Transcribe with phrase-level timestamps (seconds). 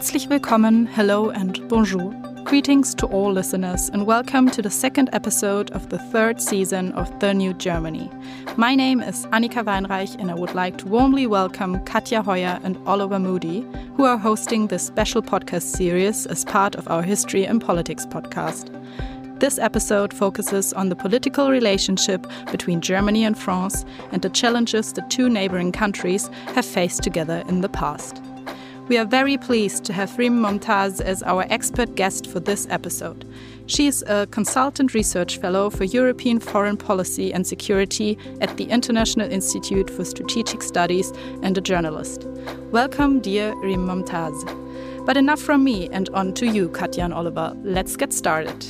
[0.00, 2.14] Herzlich willkommen, hello, and bonjour.
[2.46, 7.06] Greetings to all listeners, and welcome to the second episode of the third season of
[7.20, 8.10] The New Germany.
[8.56, 12.78] My name is Annika Weinreich, and I would like to warmly welcome Katja Hoyer and
[12.86, 13.66] Oliver Moody,
[13.98, 18.70] who are hosting this special podcast series as part of our History and Politics podcast.
[19.38, 25.02] This episode focuses on the political relationship between Germany and France and the challenges the
[25.10, 28.22] two neighboring countries have faced together in the past.
[28.90, 33.24] We are very pleased to have Rym Momtaz as our expert guest for this episode.
[33.66, 39.30] She is a consultant research fellow for European foreign policy and security at the International
[39.30, 41.12] Institute for Strategic Studies
[41.44, 42.24] and a journalist.
[42.72, 45.06] Welcome, dear Rym Momtaz.
[45.06, 47.56] But enough from me and on to you, Katja and Oliver.
[47.62, 48.66] Let's get started.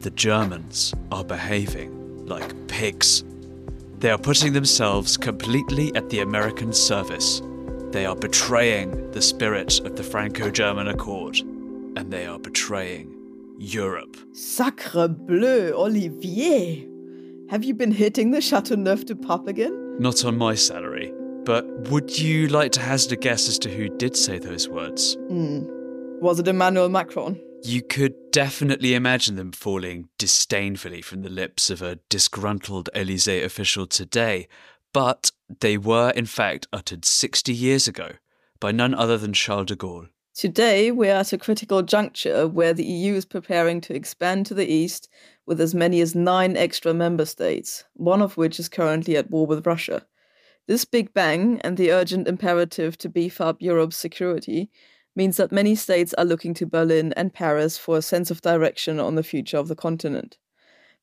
[0.00, 3.24] The Germans are behaving like pigs.
[4.00, 7.40] They are putting themselves completely at the American service
[7.94, 13.14] they are betraying the spirit of the Franco German Accord, and they are betraying
[13.56, 14.16] Europe.
[14.32, 16.88] Sacre bleu, Olivier!
[17.50, 19.96] Have you been hitting the Chateauneuf du Pape again?
[20.00, 21.12] Not on my salary,
[21.44, 25.14] but would you like to hazard a guess as to who did say those words?
[25.30, 26.20] Mm.
[26.20, 27.40] Was it Emmanuel Macron?
[27.62, 33.86] You could definitely imagine them falling disdainfully from the lips of a disgruntled Elysee official
[33.86, 34.48] today,
[34.92, 38.12] but they were in fact uttered 60 years ago
[38.60, 40.08] by none other than Charles de Gaulle.
[40.34, 44.66] Today, we're at a critical juncture where the EU is preparing to expand to the
[44.66, 45.08] east
[45.46, 49.46] with as many as nine extra member states, one of which is currently at war
[49.46, 50.04] with Russia.
[50.66, 54.70] This big bang and the urgent imperative to beef up Europe's security
[55.14, 58.98] means that many states are looking to Berlin and Paris for a sense of direction
[58.98, 60.38] on the future of the continent.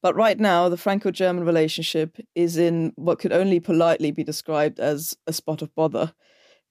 [0.02, 4.80] But right now, the Franco German relationship is in what could only politely be described
[4.80, 6.14] as a spot of bother.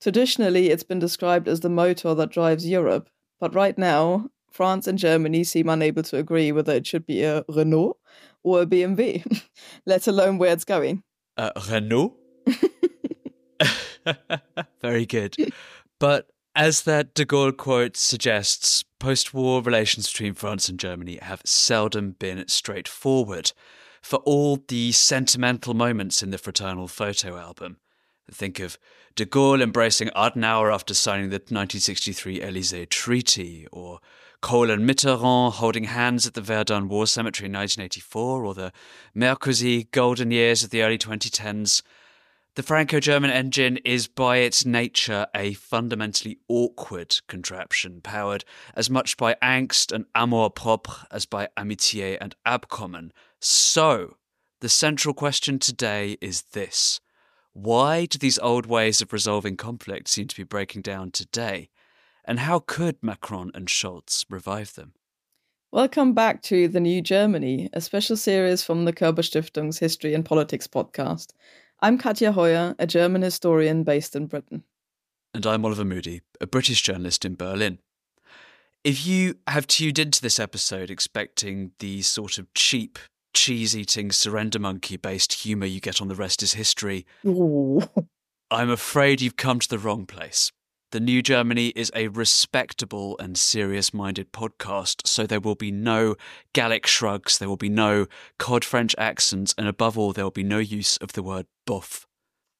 [0.00, 4.98] Traditionally, it's been described as the motor that drives Europe, but right now, France and
[4.98, 7.98] Germany seem unable to agree whether it should be a Renault
[8.42, 9.42] or a BMW,
[9.86, 11.02] let alone where it's going.
[11.36, 12.16] Uh, Renault?
[14.82, 15.36] Very good.
[15.98, 21.42] But as that de Gaulle quote suggests, post war relations between France and Germany have
[21.44, 23.52] seldom been straightforward.
[24.02, 27.76] For all the sentimental moments in the fraternal photo album,
[28.30, 28.78] think of
[29.14, 34.00] de Gaulle embracing Adenauer after signing the 1963 Elysee Treaty, or
[34.40, 38.72] Kohl and Mitterrand holding hands at the Verdun War Cemetery in 1984, or the
[39.14, 41.82] Merkozy golden years of the early 2010s.
[42.56, 48.44] The Franco German engine is by its nature a fundamentally awkward contraption, powered
[48.74, 53.12] as much by angst and amour propre as by amitié and abkommen.
[53.38, 54.16] So,
[54.60, 57.00] the central question today is this
[57.52, 61.70] Why do these old ways of resolving conflict seem to be breaking down today?
[62.24, 64.94] And how could Macron and Scholz revive them?
[65.70, 70.24] Welcome back to The New Germany, a special series from the Körber Stiftung's History and
[70.24, 71.28] Politics podcast.
[71.82, 74.64] I'm Katja Hoyer, a German historian based in Britain.
[75.32, 77.78] And I'm Oliver Moody, a British journalist in Berlin.
[78.84, 82.98] If you have tuned into this episode expecting the sort of cheap,
[83.32, 87.80] cheese eating, surrender monkey based humour you get on The Rest is History, Ooh.
[88.50, 90.52] I'm afraid you've come to the wrong place.
[90.92, 96.16] The New Germany is a respectable and serious minded podcast, so there will be no
[96.52, 98.06] Gallic shrugs, there will be no
[98.38, 102.08] cod French accents, and above all, there will be no use of the word buff.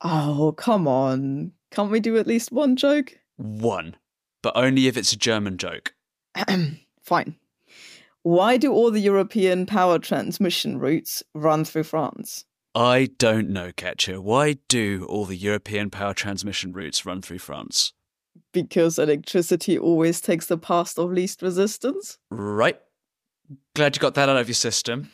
[0.03, 1.51] Oh, come on.
[1.73, 3.19] Can't we do at least one joke?
[3.37, 3.97] One,
[4.43, 5.95] but only if it's a German joke.
[7.03, 7.35] Fine.
[8.23, 12.45] Why do all the European power transmission routes run through France?
[12.77, 14.21] I don't know, Katja.
[14.21, 17.93] Why do all the European power transmission routes run through France?
[18.53, 22.19] Because electricity always takes the path of least resistance.
[22.31, 22.79] Right.
[23.75, 25.11] Glad you got that out of your system.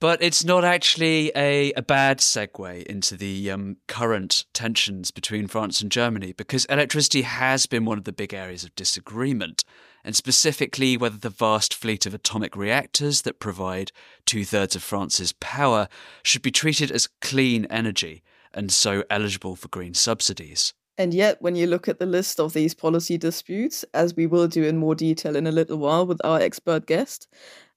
[0.00, 5.80] but it's not actually a, a bad segue into the um, current tensions between France
[5.80, 9.64] and Germany because electricity has been one of the big areas of disagreement,
[10.04, 13.92] and specifically whether the vast fleet of atomic reactors that provide
[14.26, 15.88] two thirds of France's power
[16.22, 18.22] should be treated as clean energy
[18.52, 20.74] and so eligible for green subsidies.
[20.96, 24.46] And yet, when you look at the list of these policy disputes, as we will
[24.46, 27.26] do in more detail in a little while with our expert guest,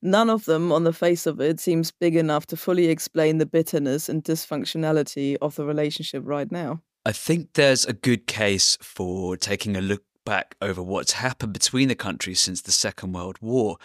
[0.02, 3.46] none of them, on the face of it, seems big enough to fully explain the
[3.48, 6.82] bitterness and dysfunctionality of the relationship right now.
[7.06, 11.88] I think there's a good case for taking a look back over what's happened between
[11.88, 13.78] the countries since the Second World War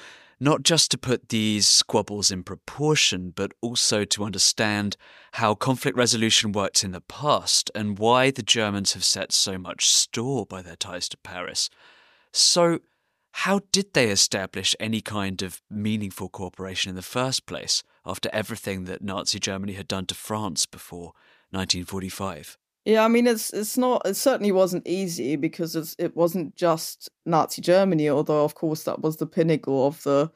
[0.43, 4.97] not just to put these squabbles in proportion, but also to understand
[5.35, 9.87] how conflict resolution worked in the past and why the Germans have set so much
[9.87, 11.71] store by their ties to Paris.
[12.33, 12.81] So,
[13.47, 18.83] how did they establish any kind of meaningful cooperation in the first place after everything
[18.87, 21.13] that Nazi Germany had done to France before
[21.51, 22.59] 1945?
[22.85, 27.63] Yeah, I mean it's it's not it certainly wasn't easy because it wasn't just Nazi
[27.63, 30.31] Germany, although of course that was the pinnacle of the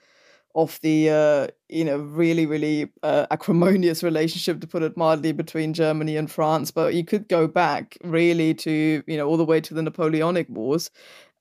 [0.55, 5.75] of the uh, you know really really uh, acrimonious relationship to put it mildly between
[5.75, 6.71] Germany and France.
[6.71, 10.49] But you could go back really to you know all the way to the Napoleonic
[10.49, 10.91] Wars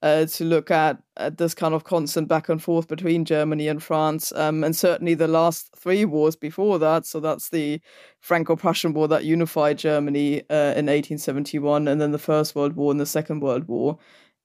[0.01, 3.81] uh, to look at, at this kind of constant back and forth between Germany and
[3.81, 7.05] France, um, and certainly the last three wars before that.
[7.05, 7.81] So that's the
[8.19, 12.99] Franco-Prussian War that unified Germany uh, in 1871, and then the First World War and
[12.99, 13.97] the Second World War.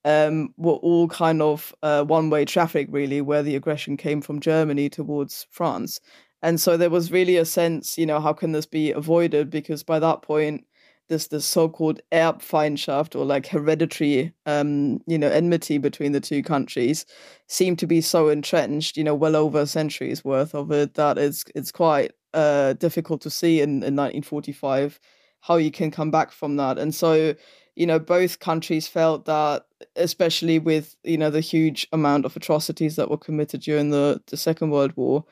[0.03, 4.89] Um, were all kind of uh, one-way traffic, really, where the aggression came from Germany
[4.89, 6.01] towards France.
[6.43, 9.51] And so there was really a sense, you know, how can this be avoided?
[9.51, 10.65] Because by that point,
[11.11, 17.05] this this so-called Erbfeindschaft or like hereditary um you know enmity between the two countries
[17.49, 21.19] seem to be so entrenched you know well over a century's worth of it that
[21.19, 24.99] it's it's quite uh difficult to see in, in 1945
[25.43, 26.79] how you can come back from that.
[26.79, 27.35] And so
[27.77, 29.65] you know both countries felt that
[29.97, 34.37] especially with you know the huge amount of atrocities that were committed during the the
[34.37, 35.25] second world war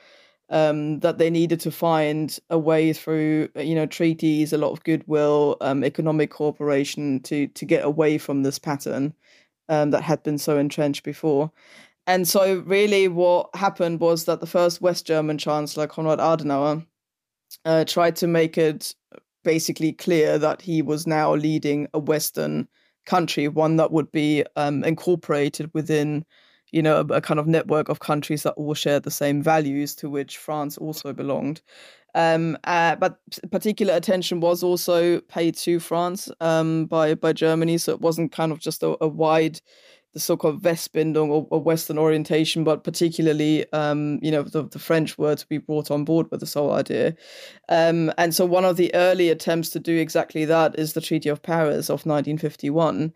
[0.50, 4.84] um, that they needed to find a way through, you know, treaties, a lot of
[4.84, 9.14] goodwill, um, economic cooperation to to get away from this pattern
[9.68, 11.52] um, that had been so entrenched before.
[12.06, 16.86] And so, really, what happened was that the first West German Chancellor, Konrad Adenauer,
[17.64, 18.94] uh, tried to make it
[19.44, 22.68] basically clear that he was now leading a Western
[23.04, 26.24] country, one that would be um, incorporated within
[26.72, 29.94] you know, a, a, kind of network of countries that all shared the same values
[29.96, 31.60] to which France also belonged.
[32.14, 33.20] Um, uh, but
[33.50, 38.50] particular attention was also paid to France um, by by Germany, so it wasn't kind
[38.50, 39.60] of just a, a wide,
[40.14, 45.18] the so-called Westbindung or, or Western orientation, but particularly, um, you know, the, the, French
[45.18, 47.14] were to be brought on board with this whole idea.
[47.68, 51.28] Um, and so one of the early attempts to do exactly that is the Treaty
[51.28, 53.12] of Paris of 1951,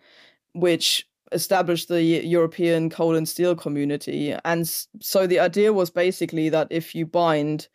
[0.53, 4.35] which established the European coal and steel community.
[4.45, 4.69] And
[5.01, 7.69] so the idea was basically that if you bind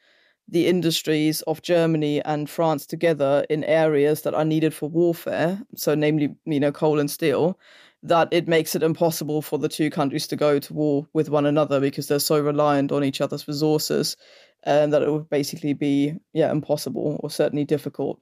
[0.50, 5.94] the industries of Germany and France together in areas that are needed for warfare, so
[5.94, 7.60] namely, you know, coal and steel,
[8.04, 11.46] that it makes it impossible for the two countries to go to war with one
[11.46, 14.16] another because they're so reliant on each other's resources
[14.64, 18.20] and that it would basically be yeah impossible or certainly difficult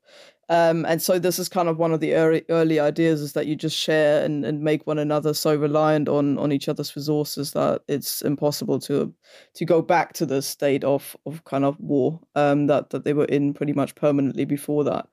[0.49, 3.47] um, and so this is kind of one of the early, early ideas is that
[3.47, 7.51] you just share and, and make one another so reliant on on each other's resources
[7.53, 9.11] that it's impossible to
[9.55, 13.13] to go back to the state of of kind of war um, that that they
[13.13, 15.07] were in pretty much permanently before that.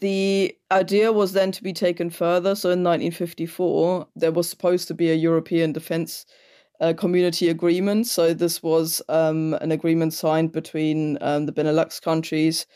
[0.00, 2.54] The idea was then to be taken further.
[2.54, 6.24] So in 1954, there was supposed to be a European defense
[6.80, 8.06] uh, community agreement.
[8.06, 12.66] So this was um, an agreement signed between um, the Benelux countries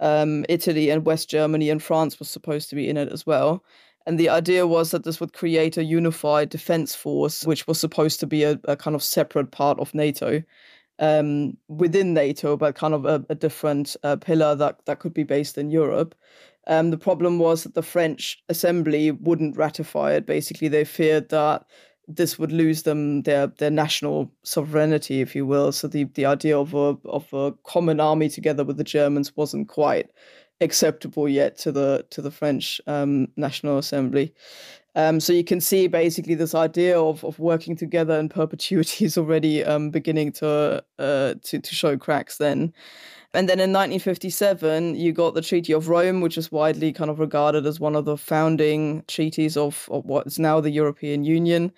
[0.00, 3.62] um, Italy and West Germany and France was supposed to be in it as well.
[4.06, 8.18] And the idea was that this would create a unified defense force, which was supposed
[8.20, 10.42] to be a, a kind of separate part of NATO
[10.98, 15.24] um, within NATO, but kind of a, a different uh, pillar that, that could be
[15.24, 16.14] based in Europe.
[16.66, 20.26] Um, the problem was that the French assembly wouldn't ratify it.
[20.26, 21.64] Basically, they feared that
[22.16, 25.72] this would lose them their their national sovereignty, if you will.
[25.72, 29.68] So the the idea of a of a common army together with the Germans wasn't
[29.68, 30.10] quite
[30.60, 34.34] acceptable yet to the to the French um, National Assembly.
[34.96, 39.16] Um, so you can see basically this idea of, of working together in perpetuity is
[39.16, 42.72] already um, beginning to, uh, to to show cracks then.
[43.32, 47.20] And then in 1957, you got the Treaty of Rome, which is widely kind of
[47.20, 51.72] regarded as one of the founding treaties of, of what is now the European Union.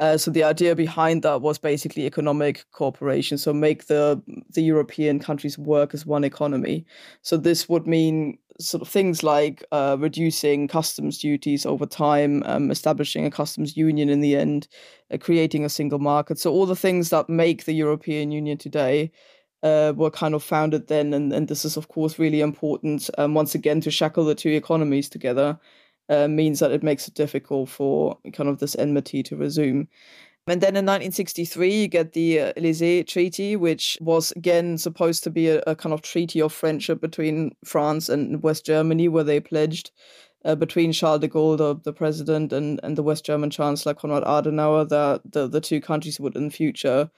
[0.00, 3.36] Uh, so the idea behind that was basically economic cooperation.
[3.36, 6.86] So make the the European countries work as one economy.
[7.22, 12.70] So this would mean sort of things like uh, reducing customs duties over time, um,
[12.70, 14.68] establishing a customs union in the end,
[15.12, 16.38] uh, creating a single market.
[16.38, 19.10] So all the things that make the European Union today
[19.62, 23.10] uh, were kind of founded then, and, and this is of course really important.
[23.18, 25.58] Um, once again, to shackle the two economies together
[26.08, 29.88] uh, means that it makes it difficult for kind of this enmity to resume.
[30.46, 35.30] And then in 1963, you get the uh, Elysee Treaty, which was again supposed to
[35.30, 39.40] be a, a, kind of treaty of friendship between France and West Germany, where they
[39.40, 39.90] pledged
[40.46, 44.24] uh, between Charles de Gaulle, the, the president, and, and the West German Chancellor Konrad
[44.24, 47.10] Adenauer that the, the two countries would in future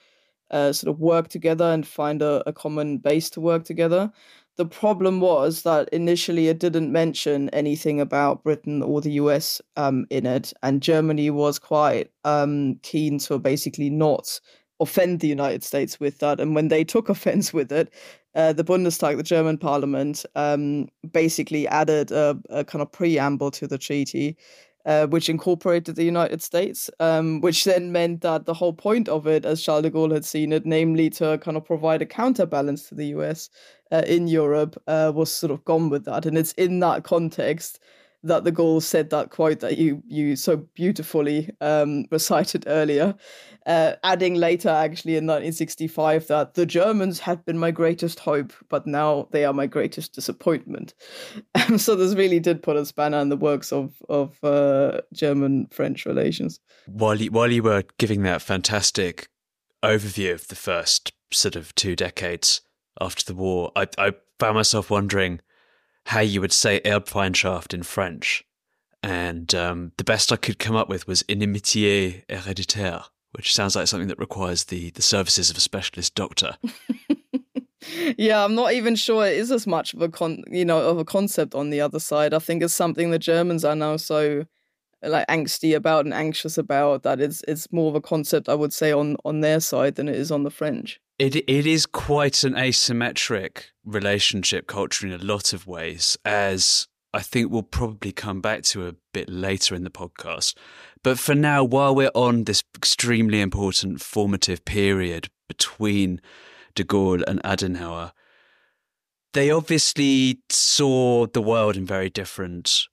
[0.51, 4.11] uh, sort of work together and find a, a common base to work together.
[4.57, 10.05] The problem was that initially it didn't mention anything about Britain or the US um,
[10.09, 14.39] in it, and Germany was quite um, keen to basically not
[14.81, 16.39] offend the United States with that.
[16.39, 17.93] And when they took offense with it,
[18.35, 23.67] uh, the Bundestag, the German parliament, um, basically added a, a, kind of preamble to
[23.67, 24.37] the treaty
[24.85, 29.27] uh, which incorporated the United States, um, which then meant that the whole point of
[29.27, 32.89] it, as Charles de Gaulle had seen it, namely to kind of provide a counterbalance
[32.89, 33.49] to the US
[33.91, 36.25] uh, in Europe, uh, was sort of gone with that.
[36.25, 37.79] And it's in that context
[38.23, 43.15] that de Gaulle said that quote that you you so beautifully um, recited earlier,
[43.65, 48.85] uh, adding later actually in 1965 that the Germans had been my greatest hope, but
[48.85, 50.93] now they are my greatest disappointment.
[51.77, 56.05] So this really did put a spanner in the works of of uh, German French
[56.05, 56.59] relations.
[56.85, 59.29] While you, while you were giving that fantastic
[59.83, 62.61] overview of the first sort of two decades
[62.99, 65.39] after the war, I, I found myself wondering
[66.05, 68.43] how you would say Erbfeindschaft in French.
[69.03, 73.87] And um, the best I could come up with was inimitié héréditaire, which sounds like
[73.87, 76.57] something that requires the, the services of a specialist doctor.
[78.17, 80.99] yeah, I'm not even sure it is as much of a con, you know, of
[80.99, 82.33] a concept on the other side.
[82.33, 84.45] I think it's something the Germans are now so
[85.03, 88.71] like angsty about and anxious about that it's it's more of a concept I would
[88.71, 90.99] say on on their side than it is on the French.
[91.21, 97.21] It it is quite an asymmetric relationship culture in a lot of ways, as I
[97.21, 100.55] think we'll probably come back to a bit later in the podcast.
[101.03, 106.21] But for now, while we're on this extremely important formative period between
[106.73, 108.13] de Gaulle and Adenauer,
[109.33, 112.87] they obviously saw the world in very different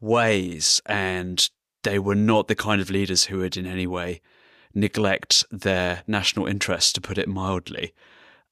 [0.00, 1.48] ways, and
[1.84, 4.20] they were not the kind of leaders who would in any way
[4.74, 7.92] neglect their national interests, to put it mildly.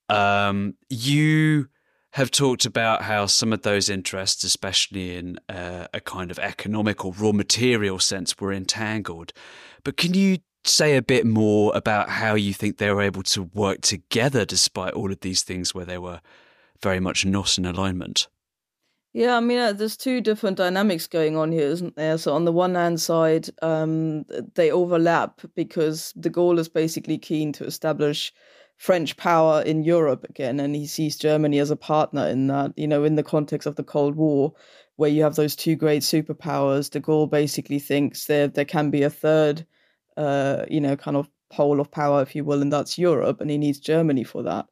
[0.09, 1.69] Um, you
[2.13, 7.05] have talked about how some of those interests, especially in uh, a kind of economic
[7.05, 9.33] or raw material sense, were entangled.
[9.85, 13.43] But can you say a bit more about how you think they were able to
[13.43, 16.21] work together despite all of these things where they were
[16.83, 18.29] very much not in alignment?
[19.17, 22.19] Yeah, I mean, uh, there's two different dynamics going on here, isn't there?
[22.19, 27.51] So on the one hand side, um, they overlap because de Gaulle is basically keen
[27.55, 28.31] to establish
[28.77, 32.75] French power in Europe again, and he sees Germany as a partner in that.
[32.77, 34.53] You know, in the context of the Cold War,
[34.97, 39.03] where you have those two great superpowers, de Gaulle basically thinks there there can be
[39.03, 39.67] a third,
[40.19, 43.51] uh, you know, kind of pole of power, if you will, and that's Europe, and
[43.51, 44.67] he needs Germany for that.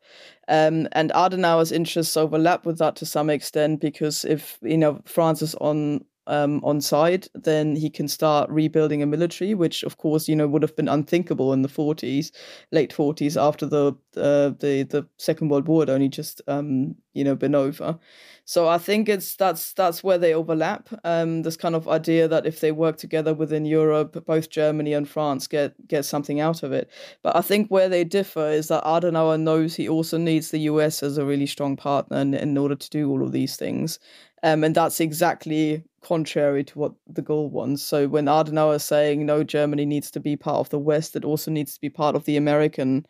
[0.49, 5.43] Um, and Adenauer's interests overlap with that to some extent because if you know France
[5.43, 10.29] is on um, on side, then he can start rebuilding a military, which of course
[10.29, 12.31] you know would have been unthinkable in the 40s,
[12.73, 17.25] late 40s after the uh, the the Second World War had only just um, you
[17.25, 17.99] know been over.
[18.47, 20.89] So I think it's that's that's where they overlap.
[21.05, 25.09] Um, this kind of idea that if they work together within Europe, both Germany and
[25.09, 26.91] France get get something out of it.
[27.23, 31.03] But I think where they differ is that Adenauer knows he also needs the US
[31.03, 33.99] as a really strong partner in, in order to do all of these things.
[34.43, 37.83] Um, and that's exactly contrary to what de Gaulle wants.
[37.83, 41.25] So when Adenauer is saying no, Germany needs to be part of the West, it
[41.25, 43.07] also needs to be part of the American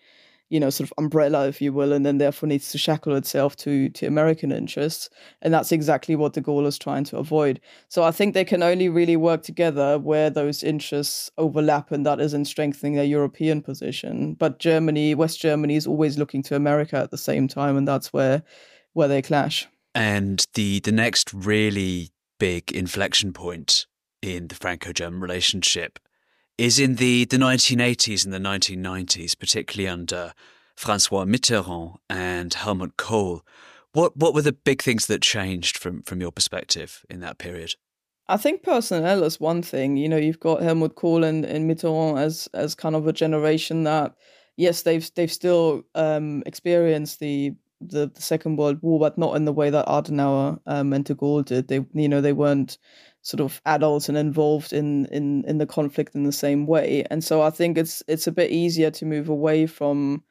[0.50, 3.56] you know, sort of umbrella, if you will, and then therefore needs to shackle itself
[3.56, 5.08] to to American interests.
[5.42, 7.60] And that's exactly what de Gaulle is trying to avoid.
[7.88, 12.20] So I think they can only really work together where those interests overlap, and that
[12.20, 14.34] is in strengthening their European position.
[14.34, 18.12] But Germany, West Germany, is always looking to America at the same time, and that's
[18.12, 18.42] where
[18.92, 19.66] where they clash.
[19.94, 22.10] And the the next really
[22.44, 23.86] big inflection point
[24.20, 25.98] in the Franco-German relationship
[26.58, 30.34] is in the, the 1980s and the 1990s, particularly under
[30.76, 33.40] Francois Mitterrand and Helmut Kohl.
[33.94, 37.76] What what were the big things that changed from from your perspective in that period?
[38.28, 39.96] I think personnel is one thing.
[39.96, 43.84] You know, you've got Helmut Kohl and, and Mitterrand as as kind of a generation
[43.84, 44.16] that,
[44.58, 47.54] yes, they've they've still um, experienced the,
[47.88, 51.14] the, the Second World War, but not in the way that Adenauer um, and De
[51.14, 51.68] Gaulle did.
[51.68, 52.78] They you know they weren't
[53.24, 57.04] sort of adults and involved in in in the conflict in the same way.
[57.10, 60.22] And so i think it's it's a bit easier to move away from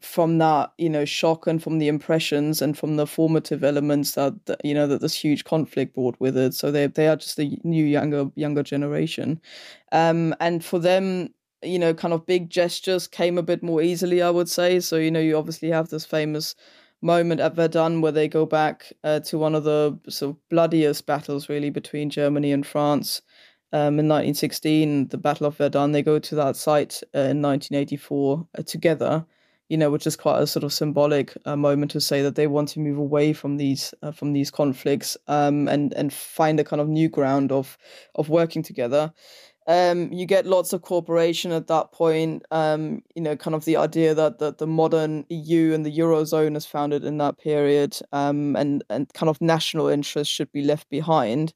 [0.00, 4.34] from that you know shock and from the impressions and from the formative elements that,
[4.46, 6.54] that you know that this huge conflict brought with it.
[6.54, 9.40] So they they are just a new younger younger generation.
[9.90, 11.30] Um and for them
[11.62, 14.96] you know kind of big gestures came a bit more easily i would say so
[14.96, 16.54] you know you obviously have this famous
[17.00, 21.06] moment at Verdun where they go back uh, to one of the sort of bloodiest
[21.06, 23.22] battles really between Germany and France.
[23.70, 28.46] Um, in 1916, the Battle of Verdun, they go to that site uh, in 1984
[28.58, 29.26] uh, together,
[29.68, 32.46] you know, which is quite a sort of symbolic uh, moment to say that they
[32.46, 36.64] want to move away from these uh, from these conflicts um, and and find a
[36.64, 37.76] kind of new ground of
[38.14, 39.12] of working together.
[39.68, 42.42] Um, you get lots of cooperation at that point.
[42.50, 46.56] Um, you know, kind of the idea that, that the modern EU and the eurozone
[46.56, 50.88] is founded in that period, um, and and kind of national interests should be left
[50.88, 51.52] behind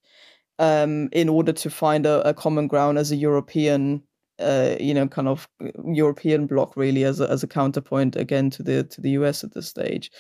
[0.59, 4.03] um, in order to find a, a common ground as a European
[4.43, 8.51] uh, you know, kind of uh, European bloc really as a, as a counterpoint again
[8.51, 10.11] to the to the US at this stage,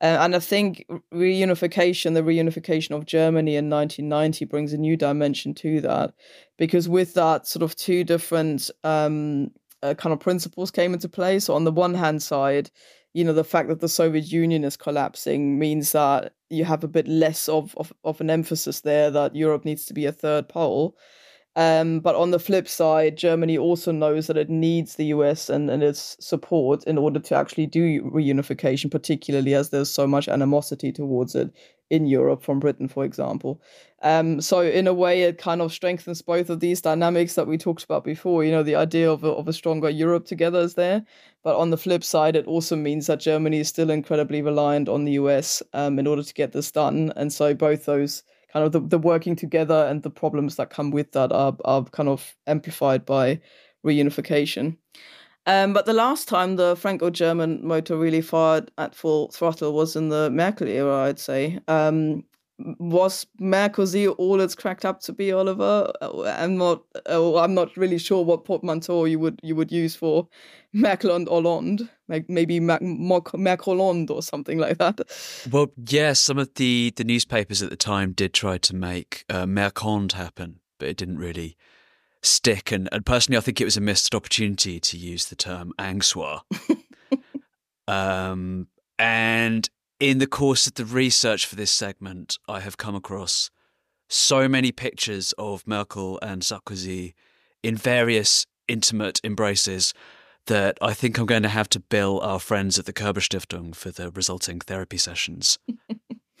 [0.00, 5.54] uh, and I think reunification, the reunification of Germany in 1990, brings a new dimension
[5.54, 6.14] to that,
[6.58, 9.50] because with that sort of two different um,
[9.82, 11.38] uh, kind of principles came into play.
[11.40, 12.70] So on the one hand side,
[13.12, 16.88] you know, the fact that the Soviet Union is collapsing means that you have a
[16.88, 20.48] bit less of, of, of an emphasis there that Europe needs to be a third
[20.48, 20.96] pole.
[21.56, 25.68] Um, but on the flip side, Germany also knows that it needs the US and,
[25.68, 30.92] and its support in order to actually do reunification, particularly as there's so much animosity
[30.92, 31.52] towards it
[31.90, 33.60] in Europe from Britain, for example.
[34.02, 37.58] Um, so in a way, it kind of strengthens both of these dynamics that we
[37.58, 38.44] talked about before.
[38.44, 41.04] You know, the idea of a, of a stronger Europe together is there,
[41.42, 45.04] but on the flip side, it also means that Germany is still incredibly reliant on
[45.04, 48.72] the US um, in order to get this done, and so both those kind of
[48.72, 52.34] the, the working together and the problems that come with that are, are kind of
[52.46, 53.40] amplified by
[53.84, 54.76] reunification.
[55.46, 60.10] Um, but the last time the Franco-German motor really fired at full throttle was in
[60.10, 61.58] the Merkel era, I'd say.
[61.66, 62.24] Um,
[62.78, 65.92] was Merkozy all it's cracked up to be, Oliver?
[66.02, 66.82] I'm not.
[67.08, 70.28] Uh, I'm not really sure what portmanteau you would you would use for
[70.72, 71.88] and Hollande.
[72.08, 75.00] Like maybe Merkel or something like that.
[75.50, 79.24] Well, yes, yeah, some of the the newspapers at the time did try to make
[79.28, 81.56] uh, Mercond happen, but it didn't really
[82.22, 82.72] stick.
[82.72, 86.40] And, and personally, I think it was a missed opportunity to use the term Angsois.
[87.88, 88.66] um,
[88.98, 89.68] and
[90.00, 93.50] in the course of the research for this segment, I have come across
[94.08, 97.12] so many pictures of Merkel and Sarkozy
[97.62, 99.92] in various intimate embraces
[100.46, 103.74] that I think I'm going to have to bill our friends at the Körber Stiftung
[103.74, 105.58] for the resulting therapy sessions.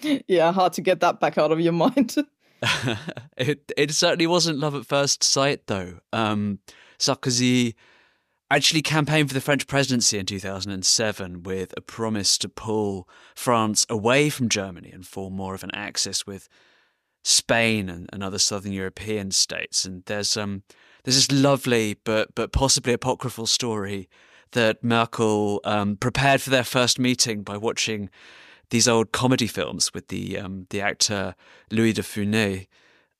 [0.26, 2.16] yeah, hard to get that back out of your mind.
[3.38, 5.94] it it certainly wasn't love at first sight, though.
[6.12, 6.58] Um,
[6.98, 7.74] Sarkozy
[8.50, 14.28] actually campaigned for the French presidency in 2007 with a promise to pull France away
[14.28, 16.48] from Germany and form more of an axis with
[17.22, 19.84] Spain and, and other southern European states.
[19.84, 20.62] And there's um
[21.04, 24.08] there's this lovely but but possibly apocryphal story
[24.52, 28.10] that Merkel um, prepared for their first meeting by watching
[28.70, 31.34] these old comedy films with the um, the actor
[31.70, 32.66] Louis de Funès.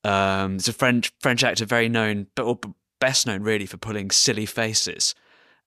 [0.02, 2.64] Um, he's a French French actor, very known, but
[3.00, 5.14] best known really for pulling silly faces.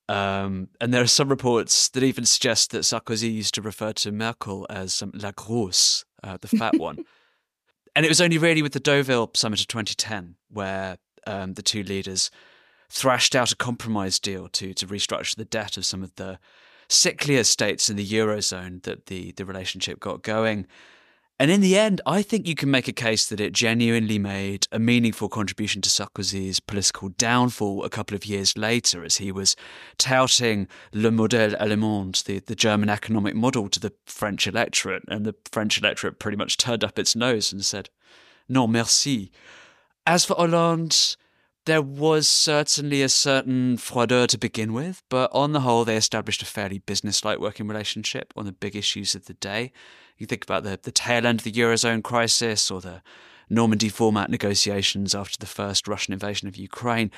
[0.10, 4.12] Um, and there are some reports that even suggest that Sarkozy used to refer to
[4.12, 7.06] Merkel as um, la grosse, uh, the fat one.
[7.96, 11.84] and it was only really with the Deauville summit of 2010 where um, the two
[11.84, 12.30] leaders
[12.90, 16.38] thrashed out a compromise deal to to restructure the debt of some of the
[16.90, 20.68] sicklier states in the eurozone that the the relationship got going.
[21.44, 24.66] And in the end, I think you can make a case that it genuinely made
[24.72, 29.58] a meaningful contribution to Sarkozy's political downfall a couple of years later as he was
[29.98, 35.04] touting le modèle allemand, the, the German economic model, to the French electorate.
[35.10, 37.90] And the French electorate pretty much turned up its nose and said,
[38.48, 39.30] non, merci.
[40.08, 41.18] As for Hollande,
[41.66, 46.42] there was certainly a certain froideur to begin with, but on the whole, they established
[46.42, 49.72] a fairly business-like working relationship on the big issues of the day.
[50.18, 53.02] You think about the, the tail end of the Eurozone crisis or the
[53.50, 57.12] Normandy format negotiations after the first Russian invasion of Ukraine.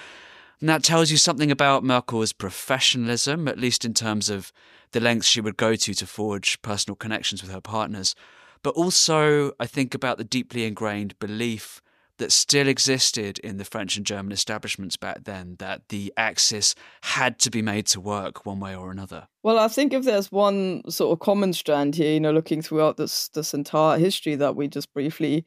[0.60, 4.52] And that tells you something about Merkel's professionalism, at least in terms of
[4.92, 8.16] the lengths she would go to to forge personal connections with her partners.
[8.64, 11.82] But also, I think about the deeply ingrained belief
[12.18, 17.40] that still existed in the French and German establishments back then that the Axis had
[17.40, 19.28] to be made to work one way or another?
[19.44, 22.98] Well, I think if there's one sort of common strand here, you know, looking throughout
[22.98, 25.46] this this entire history that we just briefly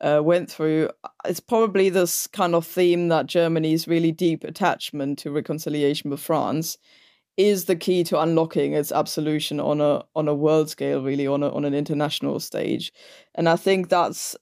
[0.00, 0.90] uh, went through,
[1.24, 6.78] it's probably this kind of theme that Germany's really deep attachment to reconciliation with France
[7.36, 11.42] is the key to unlocking its absolution on a on a world scale, really on
[11.42, 12.92] a, on an international stage,
[13.34, 14.36] and I think that's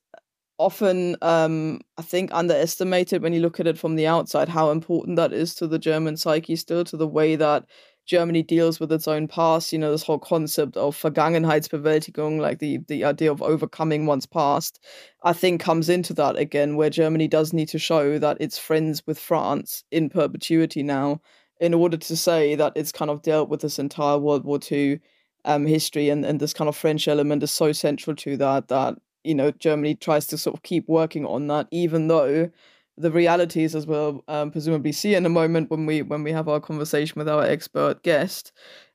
[0.58, 5.16] often um, I think underestimated when you look at it from the outside how important
[5.16, 7.64] that is to the German psyche still to the way that
[8.06, 9.72] Germany deals with its own past.
[9.72, 14.80] You know, this whole concept of Vergangenheitsbewältigung, like the the idea of overcoming one's past,
[15.22, 19.06] I think comes into that again, where Germany does need to show that it's friends
[19.06, 21.20] with France in perpetuity now
[21.60, 25.00] in order to say that it's kind of dealt with this entire World War II
[25.44, 28.96] um, history and, and this kind of French element is so central to that that
[29.28, 32.50] you know Germany tries to sort of keep working on that, even though
[32.96, 36.48] the realities, as we'll um, presumably see in a moment when we when we have
[36.48, 38.52] our conversation with our expert guest,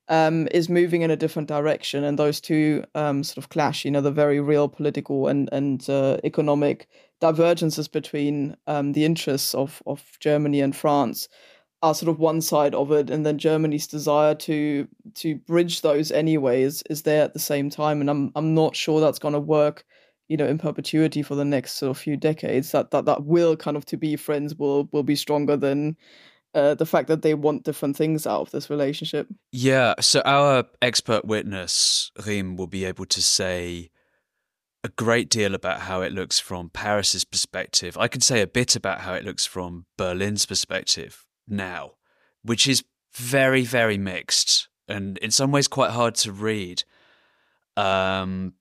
[0.10, 3.86] um, is moving in a different direction, and those two um, sort of clash.
[3.86, 6.88] You know, the very real political and and uh, economic
[7.22, 11.30] divergences between um, the interests of of Germany and France
[11.82, 16.12] are sort of one side of it, and then Germany's desire to to bridge those
[16.12, 19.40] anyways is there at the same time, and I'm I'm not sure that's going to
[19.40, 19.86] work,
[20.28, 22.72] you know, in perpetuity for the next sort of few decades.
[22.72, 25.98] That that that will kind of to be friends will will be stronger than.
[26.56, 29.28] Uh, the fact that they want different things out of this relationship.
[29.52, 33.90] Yeah, so our expert witness, Rym, will be able to say
[34.84, 37.98] a great deal about how it looks from Paris's perspective.
[37.98, 41.94] I can say a bit about how it looks from Berlin's perspective now,
[42.44, 42.84] which is
[43.16, 46.84] very, very mixed and in some ways quite hard to read.
[47.78, 48.54] Um,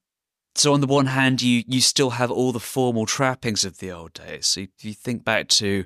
[0.55, 3.91] so on the one hand, you you still have all the formal trappings of the
[3.91, 4.47] old days.
[4.47, 5.85] So if you think back to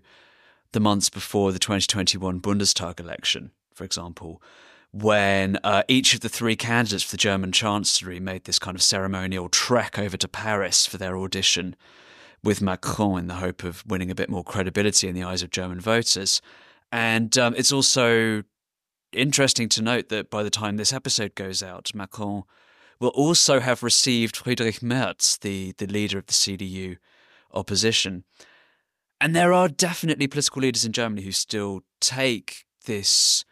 [0.73, 4.43] the months before the 2021 Bundestag election, for example,
[4.93, 8.83] when uh, each of the three candidates for the German chancellery made this kind of
[8.83, 11.77] ceremonial trek over to Paris for their audition
[12.43, 15.51] with Macron in the hope of winning a bit more credibility in the eyes of
[15.51, 16.41] German voters.
[16.91, 18.45] And um, it's also
[19.13, 22.45] interesting to note that by the time this episode goes out, Macron
[23.01, 26.97] will also have received Friedrich Merz, the, the leader of the CDU
[27.53, 28.25] opposition.
[29.21, 33.45] And there are definitely political leaders in Germany who still take this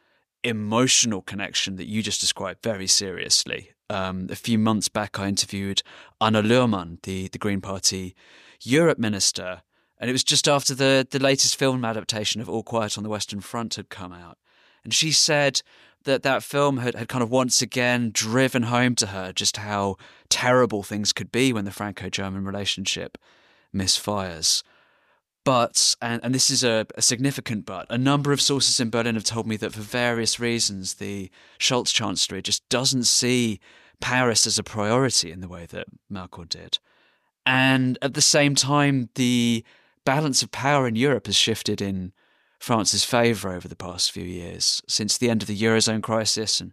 [0.43, 3.71] emotional connection that you just described very seriously.
[3.89, 5.83] Um, a few months back, I interviewed
[6.21, 8.15] Anna Lührmann, the, the Green Party
[8.63, 9.63] Europe minister,
[9.99, 13.11] and it was just after the, the latest film adaptation of All Quiet on the
[13.11, 14.39] Western Front had come out.
[14.83, 15.63] And she said
[16.05, 19.97] that that film had, had kind of once again driven home to her just how
[20.29, 23.19] terrible things could be when the Franco German relationship
[23.75, 24.63] misfires.
[25.45, 29.15] But, and, and this is a, a, significant but, a number of sources in Berlin
[29.15, 33.61] have told me that for various reasons, the Scholz Chancellery just doesn't see
[34.01, 36.79] Paris as a priority in the way that Merkel did.
[37.45, 39.65] And at the same time, the
[40.07, 42.13] balance of power in Europe has shifted in
[42.65, 46.73] France's favour over the past few years, since the end of the Eurozone crisis and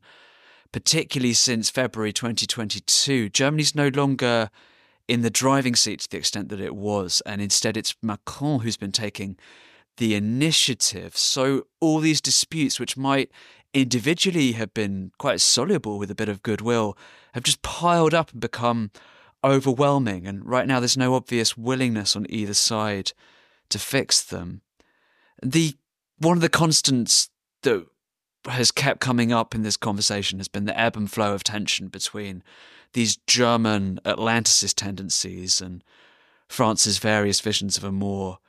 [0.71, 3.27] particularly since February 2022.
[3.27, 4.49] Germany's no longer
[5.09, 8.77] in the driving seat to the extent that it was, and instead it's Macron who's
[8.77, 9.37] been taking
[9.97, 11.17] the initiative.
[11.17, 13.29] So all these disputes, which might
[13.73, 16.97] individually have been quite soluble with a bit of goodwill,
[17.33, 18.91] have just piled up and become
[19.43, 23.11] overwhelming, and right now there's no obvious willingness on either side
[23.67, 24.61] to fix them.
[25.43, 25.75] The
[26.21, 27.29] one of the constants
[27.63, 27.85] that
[28.47, 31.87] has kept coming up in this conversation has been the ebb and flow of tension
[31.87, 32.43] between
[32.93, 35.83] these German Atlanticist tendencies and
[36.47, 38.39] France's various visions of a more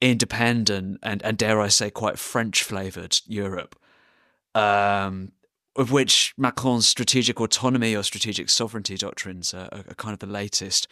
[0.00, 3.78] independent and, and dare I say, quite French flavoured Europe.
[4.54, 5.32] Um,
[5.74, 10.86] of which Macron's strategic autonomy or strategic sovereignty doctrines are, are kind of the latest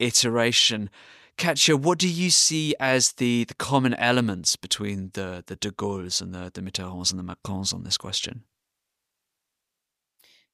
[0.00, 0.90] iteration.
[1.36, 6.20] Katja, what do you see as the, the common elements between the, the de Gaulle's
[6.20, 8.44] and the, the Mitterrands and the Macrons on this question?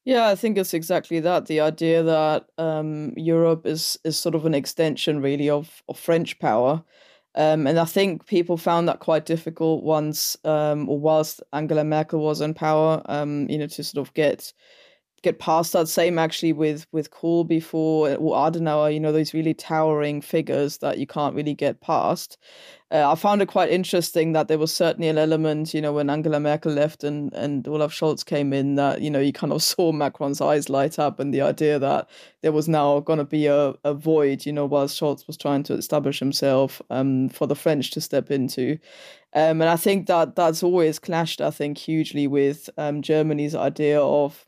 [0.04, 1.46] Yeah, I think it's exactly that.
[1.46, 6.38] The idea that um, Europe is is sort of an extension, really, of, of French
[6.38, 6.82] power,
[7.34, 12.20] um, and I think people found that quite difficult once, um, or whilst Angela Merkel
[12.20, 14.52] was in power, um, you know, to sort of get
[15.22, 15.88] get past that.
[15.88, 20.98] Same actually with with Kohl before or Adenauer, you know, those really towering figures that
[20.98, 22.38] you can't really get past
[22.92, 26.10] uh, I found it quite interesting that there was certainly an element, you know, when
[26.10, 29.62] Angela Merkel left and, and Olaf Scholz came in, that, you know, you kind of
[29.62, 32.10] saw Macron's eyes light up and the idea that
[32.42, 35.62] there was now going to be a, a void, you know, while Scholz was trying
[35.64, 38.76] to establish himself um, for the French to step into.
[39.34, 44.00] Um, and I think that that's always clashed, I think, hugely with um, Germany's idea
[44.00, 44.44] of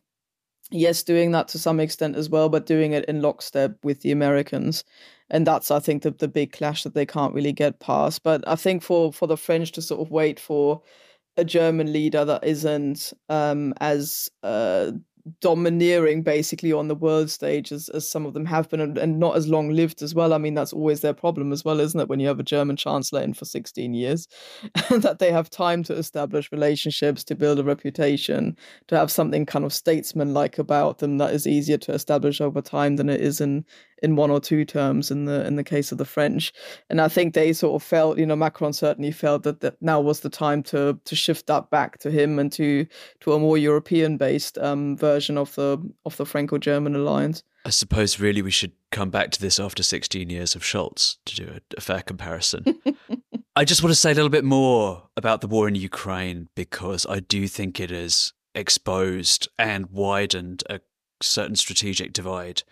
[0.73, 4.13] yes, doing that to some extent as well, but doing it in lockstep with the
[4.13, 4.85] Americans
[5.33, 8.23] and that's I think the the big clash that they can't really get past.
[8.23, 10.83] But I think for for the French to sort of wait for
[11.37, 14.93] a German leader that isn't um, as uh,
[15.41, 19.21] domineering basically on the world stage as, as some of them have been and, and
[19.21, 20.33] not as long lived as well.
[20.33, 22.09] I mean, that's always their problem as well, isn't it?
[22.09, 24.27] When you have a German chancellor in for 16 years,
[24.91, 28.57] that they have time to establish relationships, to build a reputation,
[28.89, 32.61] to have something kind of statesman like about them that is easier to establish over
[32.61, 33.65] time than it is in,
[34.03, 36.53] in one or two terms in the in the case of the French.
[36.91, 40.01] And I think they sort of felt, you know, Macron certainly felt that, that now
[40.01, 42.87] was the time to to shift that back to him and to
[43.21, 47.43] to a more European based um, version of the of the Franco-German alliance.
[47.65, 51.37] I suppose really we should come back to this after 16 years of Scholz to
[51.37, 52.65] do a, a fair comparison.
[53.57, 57.07] I just want to say a little bit more about the war in Ukraine because
[57.07, 60.81] I do think it has exposed and widened a
[61.21, 62.63] certain strategic divide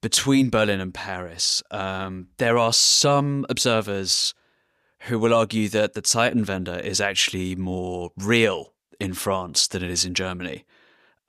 [0.00, 1.62] between Berlin and Paris.
[1.70, 4.34] Um, there are some observers
[5.02, 10.04] who will argue that the Zeitenwende is actually more real in France than it is
[10.04, 10.64] in Germany.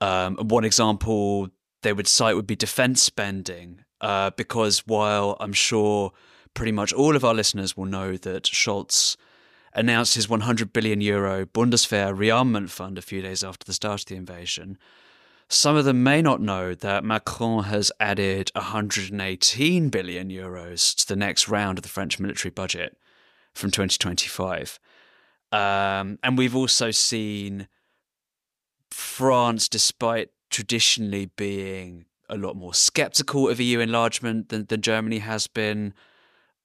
[0.00, 1.48] Um, one example
[1.82, 6.12] they would cite would be defense spending, uh, because while I'm sure
[6.54, 9.16] pretty much all of our listeners will know that Scholz
[9.72, 14.06] announced his 100 billion euro Bundeswehr rearmament fund a few days after the start of
[14.06, 14.78] the invasion,
[15.52, 21.16] some of them may not know that Macron has added 118 billion euros to the
[21.16, 22.96] next round of the French military budget
[23.52, 24.78] from 2025.
[25.50, 27.66] Um, and we've also seen
[28.92, 35.48] France, despite traditionally being a lot more skeptical of EU enlargement than, than Germany has
[35.48, 35.94] been,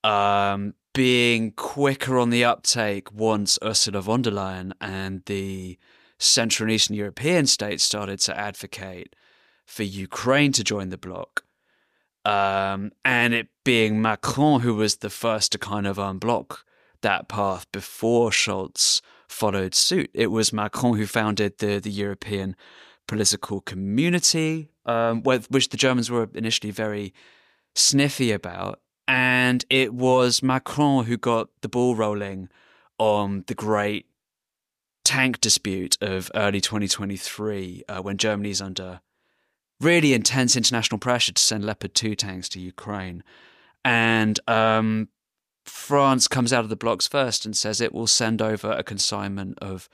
[0.04, 5.80] um, being quicker on the uptake once Ursula von der Leyen and the
[6.26, 9.16] Central and Eastern European states started to advocate
[9.66, 11.44] for Ukraine to join the bloc.
[12.24, 16.58] Um, and it being Macron who was the first to kind of unblock
[17.02, 20.10] that path before Scholz followed suit.
[20.14, 22.56] It was Macron who founded the, the European
[23.08, 27.14] political community, um, which the Germans were initially very
[27.76, 28.80] sniffy about.
[29.08, 32.50] And it was Macron who got the ball rolling
[32.98, 34.08] on the great
[35.06, 39.00] tank dispute of early 2023 uh, when Germany is under
[39.80, 43.24] really intense international pressure to send Leopard 2 tanks to Ukraine.
[43.84, 45.10] And um,
[45.64, 49.58] France comes out of the blocks first and says it will send over a consignment
[49.60, 49.88] of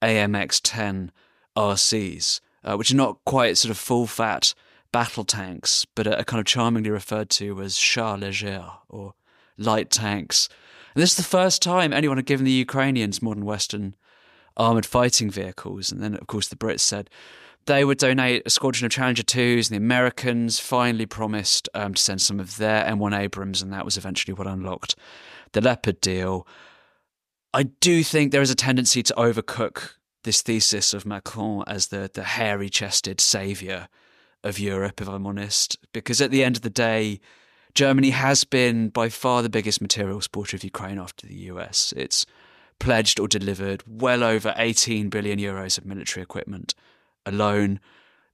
[0.00, 1.12] AMX 10
[1.56, 4.54] RCs, uh, which are not quite sort of full fat
[4.92, 9.14] battle tanks, but are kind of charmingly referred to as char légers or
[9.56, 10.48] light tanks.
[10.94, 13.96] And this is the first time anyone had given the Ukrainians modern Western
[14.56, 15.90] armored fighting vehicles.
[15.90, 17.10] And then, of course, the Brits said
[17.66, 22.02] they would donate a squadron of Challenger 2s, and the Americans finally promised um, to
[22.02, 24.96] send some of their M1 Abrams, and that was eventually what unlocked
[25.52, 26.46] the Leopard deal.
[27.54, 29.90] I do think there is a tendency to overcook
[30.24, 33.88] this thesis of Macron as the, the hairy chested saviour
[34.42, 37.20] of Europe, if I'm honest, because at the end of the day,
[37.74, 41.92] Germany has been by far the biggest material supporter of Ukraine after the US.
[41.96, 42.26] It's
[42.82, 46.74] pledged or delivered well over 18 billion euros of military equipment
[47.24, 47.78] alone.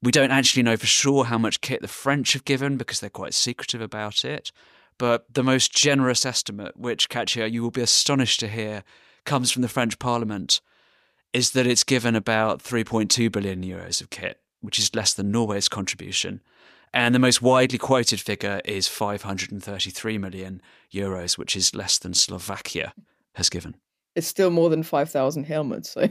[0.02, 3.10] We don't actually know for sure how much kit the French have given because they're
[3.10, 4.50] quite secretive about it.
[4.96, 8.84] But the most generous estimate, which, Katja, you will be astonished to hear,
[9.26, 10.62] comes from the French Parliament,
[11.34, 15.68] is that it's given about 3.2 billion euros of kit, which is less than Norway's
[15.68, 16.40] contribution.
[16.94, 22.94] And the most widely quoted figure is 533 million euros, which is less than Slovakia
[23.34, 23.74] has given
[24.18, 25.90] it's still more than 5,000 helmets.
[25.90, 26.08] So.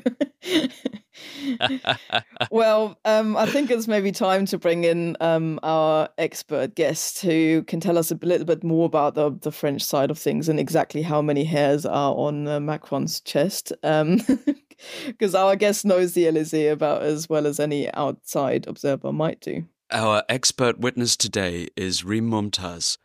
[2.52, 7.64] well, um, I think it's maybe time to bring in um, our expert guest who
[7.64, 10.58] can tell us a little bit more about the, the French side of things and
[10.58, 13.74] exactly how many hairs are on uh, Macron's chest.
[13.82, 19.42] Because um, our guest knows the Elysee about as well as any outside observer might
[19.42, 19.66] do.
[19.92, 22.98] Our expert witness today is Rym Momtaz,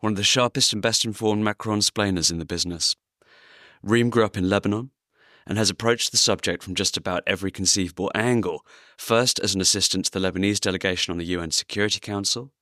[0.00, 2.96] one of the sharpest and best informed Macron splainers in the business.
[3.82, 4.90] Rym grew up in Lebanon
[5.46, 8.64] and has approached the subject from just about every conceivable angle.
[8.96, 12.52] First, as an assistant to the Lebanese delegation on the UN Security Council,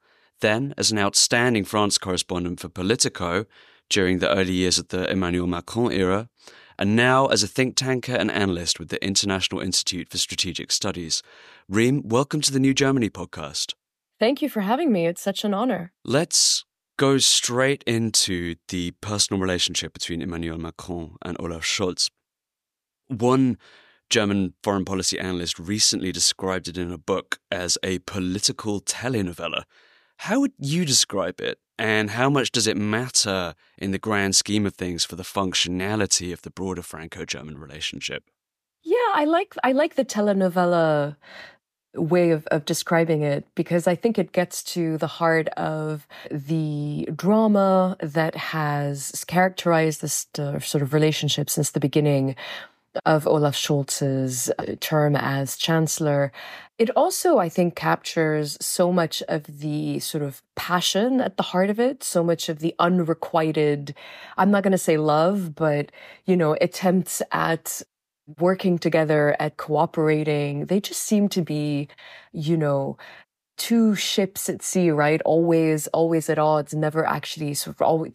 [0.40, 3.46] then as an outstanding France correspondent for Politico
[3.88, 6.28] during the early years of the Emmanuel Macron era,
[6.78, 11.22] and now as a think tanker and analyst with the International Institute for Strategic Studies.
[11.68, 13.74] Rym, welcome to the New Germany podcast.
[14.18, 15.06] Thank you for having me.
[15.06, 15.92] It's such an honor.
[16.04, 16.64] Let's
[16.96, 22.10] goes straight into the personal relationship between Emmanuel Macron and Olaf Scholz.
[23.08, 23.58] One
[24.10, 29.64] German foreign policy analyst recently described it in a book as a political telenovela.
[30.18, 31.58] How would you describe it?
[31.78, 36.32] And how much does it matter in the grand scheme of things for the functionality
[36.32, 38.30] of the broader Franco German relationship?
[38.84, 41.16] Yeah, I like I like the telenovela
[41.94, 47.08] way of, of describing it because I think it gets to the heart of the
[47.14, 52.36] drama that has characterized this uh, sort of relationship since the beginning
[53.04, 56.32] of Olaf Scholz's uh, term as chancellor.
[56.78, 61.70] it also, I think, captures so much of the sort of passion at the heart
[61.70, 63.94] of it, so much of the unrequited,
[64.36, 65.90] I'm not going to say love, but,
[66.24, 67.82] you know, attempts at
[68.38, 70.66] working together, at cooperating.
[70.66, 71.88] They just seem to be,
[72.32, 72.96] you know,
[73.56, 75.20] two ships at sea, right?
[75.24, 78.12] Always, always at odds, never actually sort of always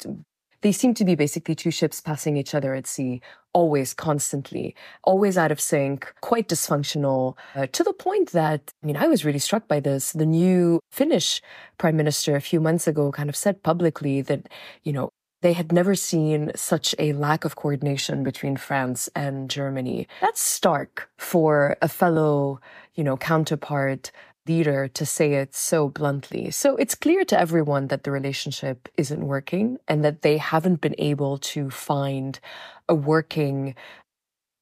[0.61, 3.21] they seem to be basically two ships passing each other at sea,
[3.53, 8.97] always, constantly, always out of sync, quite dysfunctional, uh, to the point that, I mean,
[8.97, 10.11] I was really struck by this.
[10.11, 11.41] The new Finnish
[11.77, 14.49] prime minister a few months ago kind of said publicly that,
[14.83, 15.09] you know,
[15.41, 20.07] they had never seen such a lack of coordination between France and Germany.
[20.21, 22.59] That's stark for a fellow,
[22.95, 24.11] you know, counterpart
[24.47, 26.51] leader to say it so bluntly.
[26.51, 30.95] So it's clear to everyone that the relationship isn't working and that they haven't been
[30.97, 32.39] able to find
[32.87, 33.75] a working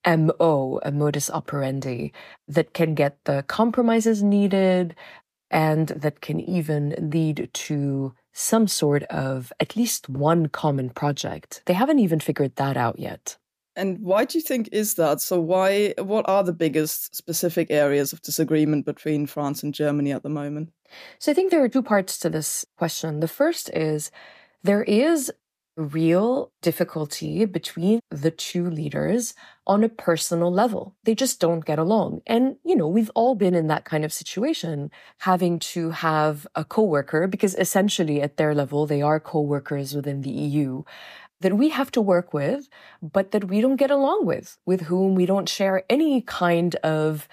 [0.06, 2.12] MO, a modus operandi
[2.48, 4.96] that can get the compromises needed
[5.50, 11.64] and that can even lead to some sort of at least one common project.
[11.66, 13.36] They haven't even figured that out yet.
[13.76, 15.22] And why do you think is that?
[15.22, 20.22] So why what are the biggest specific areas of disagreement between France and Germany at
[20.22, 20.72] the moment?
[21.20, 23.22] So I think there are two parts to this question.
[23.22, 24.12] The first is
[24.64, 25.32] there is
[25.78, 29.36] real difficulty between the two leaders
[29.68, 30.96] on a personal level.
[31.04, 32.22] They just don't get along.
[32.26, 36.66] And, you know, we've all been in that kind of situation, having to have a
[36.66, 40.84] coworker, because essentially at their level, they are coworkers within the EU
[41.42, 42.68] that we have to work with,
[43.02, 47.28] but that we don't get along with, with whom we don't share any kind of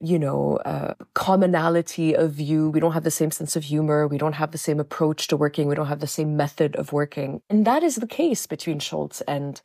[0.00, 2.70] you know, uh, commonality of view.
[2.70, 4.08] We don't have the same sense of humor.
[4.08, 5.68] We don't have the same approach to working.
[5.68, 7.42] We don't have the same method of working.
[7.50, 9.60] And that is the case between Scholz and,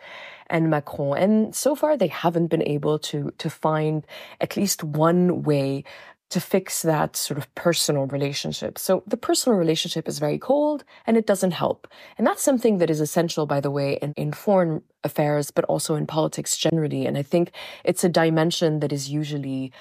[0.49, 1.17] and Macron.
[1.17, 4.05] And so far, they haven't been able to, to find
[4.41, 5.85] at least one way
[6.31, 8.77] to fix that sort of personal relationship.
[8.77, 11.87] So the personal relationship is very cold and it doesn't help.
[12.17, 15.95] And that's something that is essential, by the way, in, in foreign affairs, but also
[15.95, 17.05] in politics generally.
[17.05, 17.51] And I think
[17.83, 19.71] it's a dimension that is usually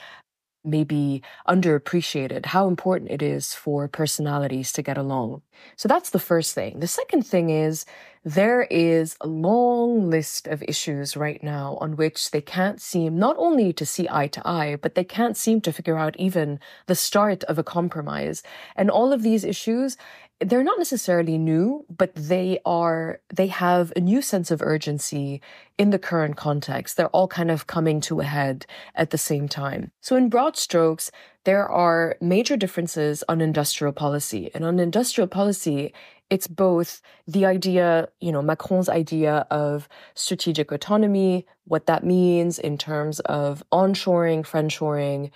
[0.64, 5.42] maybe underappreciated how important it is for personalities to get along.
[5.76, 6.80] So that's the first thing.
[6.80, 7.84] The second thing is
[8.24, 13.36] there is a long list of issues right now on which they can't seem not
[13.38, 16.94] only to see eye to eye, but they can't seem to figure out even the
[16.94, 18.42] start of a compromise.
[18.76, 19.98] And all of these issues,
[20.40, 25.40] they're not necessarily new, but they are, they have a new sense of urgency
[25.78, 26.96] in the current context.
[26.96, 29.92] They're all kind of coming to a head at the same time.
[30.00, 31.10] So in broad strokes,
[31.44, 34.50] there are major differences on industrial policy.
[34.54, 35.94] And on industrial policy,
[36.30, 42.76] it's both the idea, you know, Macron's idea of strategic autonomy, what that means in
[42.76, 45.30] terms of onshoring, friendshoring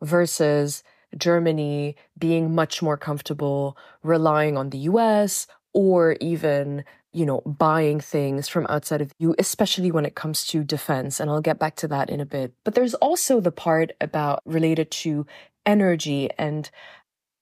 [0.00, 0.82] versus
[1.16, 8.48] Germany being much more comfortable relying on the US or even you know, buying things
[8.48, 11.18] from outside of you, especially when it comes to defense.
[11.18, 12.52] And I'll get back to that in a bit.
[12.64, 15.26] But there's also the part about related to
[15.64, 16.70] energy and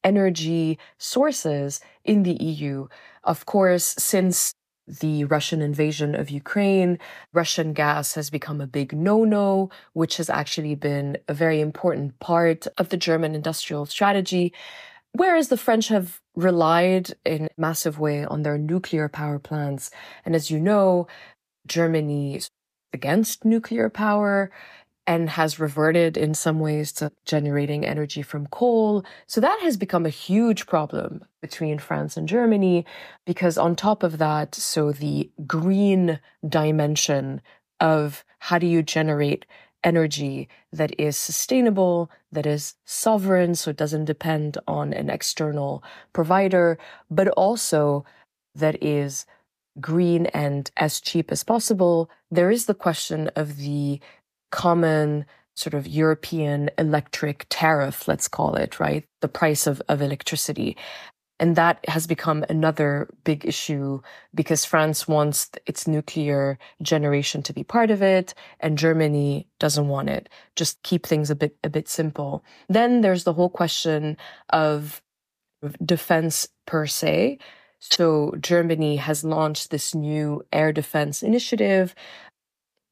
[0.04, 2.86] energy sources in the EU.
[3.24, 4.54] Of course, since
[4.86, 6.98] the Russian invasion of Ukraine,
[7.32, 12.66] Russian gas has become a big no-no, which has actually been a very important part
[12.78, 14.52] of the German industrial strategy.
[15.12, 19.90] Whereas the French have relied in a massive way on their nuclear power plants.
[20.24, 21.08] And as you know,
[21.66, 22.50] Germany is
[22.92, 24.50] against nuclear power
[25.06, 29.04] and has reverted in some ways to generating energy from coal.
[29.26, 32.84] So that has become a huge problem between France and Germany
[33.24, 37.40] because on top of that, so the green dimension
[37.78, 39.46] of how do you generate
[39.84, 46.76] energy that is sustainable, that is sovereign, so it doesn't depend on an external provider,
[47.08, 48.04] but also
[48.54, 49.26] that is
[49.80, 52.10] green and as cheap as possible.
[52.30, 54.00] There is the question of the
[54.50, 59.04] common sort of European electric tariff, let's call it, right?
[59.22, 60.76] The price of, of electricity.
[61.38, 64.00] And that has become another big issue
[64.34, 70.08] because France wants its nuclear generation to be part of it and Germany doesn't want
[70.08, 70.28] it.
[70.56, 72.42] Just keep things a bit, a bit simple.
[72.68, 74.16] Then there's the whole question
[74.50, 75.02] of
[75.84, 77.38] defense per se.
[77.80, 81.94] So Germany has launched this new air defense initiative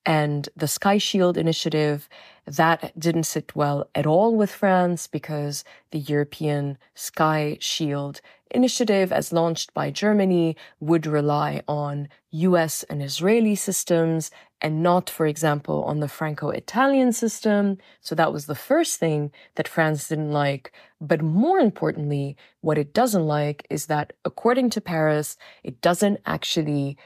[0.06, 2.08] and the Sky Shield initiative,
[2.46, 9.32] that didn't sit well at all with France because the European Sky Shield initiative, as
[9.32, 14.30] launched by Germany, would rely on US and Israeli systems
[14.60, 17.78] and not, for example, on the Franco Italian system.
[18.00, 20.72] So that was the first thing that France didn't like.
[21.00, 26.96] But more importantly, what it doesn't like is that according to Paris, it doesn't actually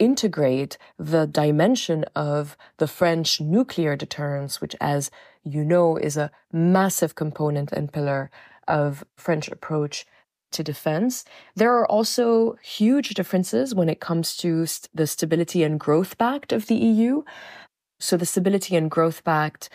[0.00, 5.10] integrate the dimension of the French nuclear deterrence, which, as
[5.44, 8.30] you know, is a massive component and pillar
[8.66, 10.06] of French approach
[10.52, 11.24] to defense.
[11.54, 16.52] There are also huge differences when it comes to st- the Stability and Growth Pact
[16.52, 17.22] of the EU.
[18.00, 19.70] So the Stability and Growth Pact,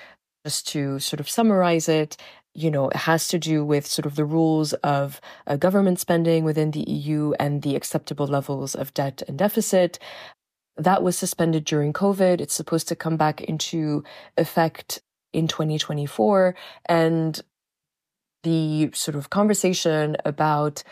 [0.45, 2.17] just to sort of summarize it,
[2.55, 6.45] you know, it has to do with sort of the rules of uh, government spending
[6.45, 9.99] within the EU and the acceptable levels of debt and deficit.
[10.77, 12.39] That was suspended during COVID.
[12.39, 14.03] It's supposed to come back into
[14.37, 15.01] effect
[15.33, 16.55] in 2024.
[16.85, 17.41] And
[18.43, 20.83] the sort of conversation about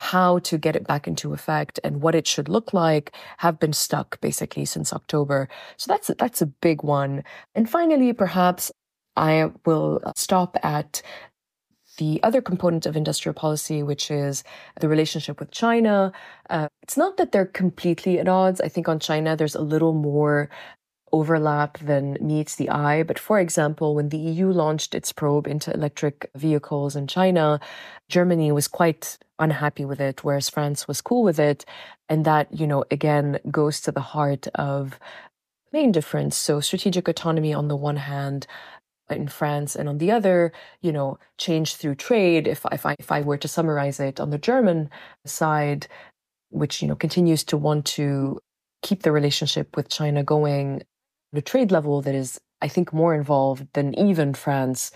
[0.00, 3.72] how to get it back into effect and what it should look like have been
[3.72, 5.48] stuck basically since October.
[5.76, 7.22] So that's that's a big one.
[7.54, 8.72] And finally, perhaps
[9.16, 11.02] I will stop at
[11.98, 14.44] the other component of industrial policy, which is
[14.80, 16.12] the relationship with China.
[16.48, 18.60] Uh, it's not that they're completely at odds.
[18.60, 20.48] I think on China, there's a little more
[21.12, 23.02] overlap than meets the eye.
[23.02, 27.60] But for example, when the EU launched its probe into electric vehicles in China,
[28.08, 31.64] Germany was quite unhappy with it, whereas France was cool with it.
[32.08, 34.98] And that, you know, again, goes to the heart of
[35.72, 36.36] main difference.
[36.36, 38.46] So strategic autonomy on the one hand,
[39.16, 42.46] in France, and on the other, you know, change through trade.
[42.46, 44.90] If if I if I were to summarize it on the German
[45.24, 45.86] side,
[46.50, 48.40] which you know continues to want to
[48.82, 50.82] keep the relationship with China going,
[51.32, 54.90] the trade level that is, I think, more involved than even France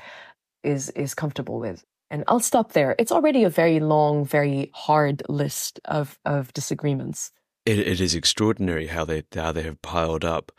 [0.62, 1.84] is is comfortable with.
[2.10, 2.94] And I'll stop there.
[2.98, 7.32] It's already a very long, very hard list of of disagreements.
[7.66, 10.52] it, it is extraordinary how they how they have piled up.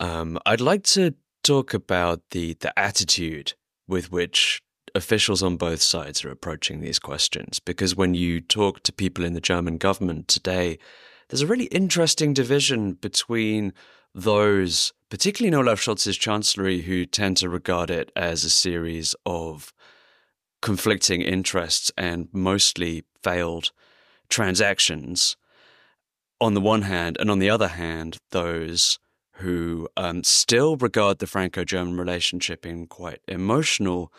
[0.00, 3.54] Um, I'd like to talk about the the attitude
[3.88, 4.62] with which
[4.94, 9.34] officials on both sides are approaching these questions because when you talk to people in
[9.34, 10.78] the German government today
[11.28, 13.72] there's a really interesting division between
[14.14, 19.72] those particularly in Olaf Scholz's chancellery who tend to regard it as a series of
[20.62, 23.72] conflicting interests and mostly failed
[24.28, 25.36] transactions.
[26.40, 28.98] On the one hand and on the other hand those
[29.40, 34.12] who um, still regard the Franco German relationship in quite emotional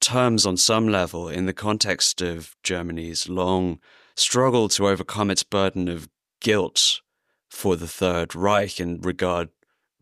[0.00, 3.78] terms on some level in the context of Germany's long
[4.16, 6.08] struggle to overcome its burden of
[6.40, 7.00] guilt
[7.50, 9.48] for the Third Reich and regard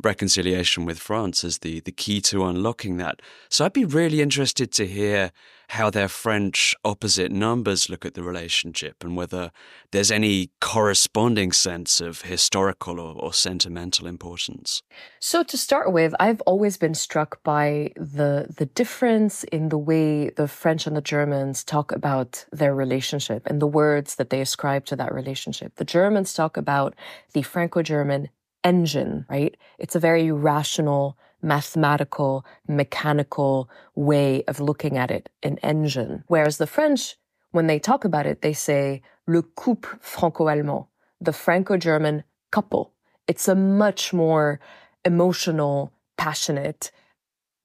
[0.03, 3.21] reconciliation with France as the, the key to unlocking that.
[3.49, 5.33] So I'd be really interested to hear
[5.71, 9.53] how their French opposite numbers look at the relationship and whether
[9.93, 14.83] there's any corresponding sense of historical or, or sentimental importance.
[15.21, 20.31] So to start with, I've always been struck by the the difference in the way
[20.31, 24.87] the French and the Germans talk about their relationship and the words that they ascribe
[24.87, 25.77] to that relationship.
[25.77, 26.97] The Germans talk about
[27.33, 28.29] the Franco-German
[28.65, 29.57] engine, right?
[29.79, 36.25] It's a very rational, mathematical, mechanical way of looking at it, an engine.
[36.27, 37.17] Whereas the French,
[37.51, 40.85] when they talk about it, they say le couple franco-allemand,
[41.21, 42.93] the Franco-German couple.
[43.27, 44.61] It's a much more
[45.05, 46.91] emotional, passionate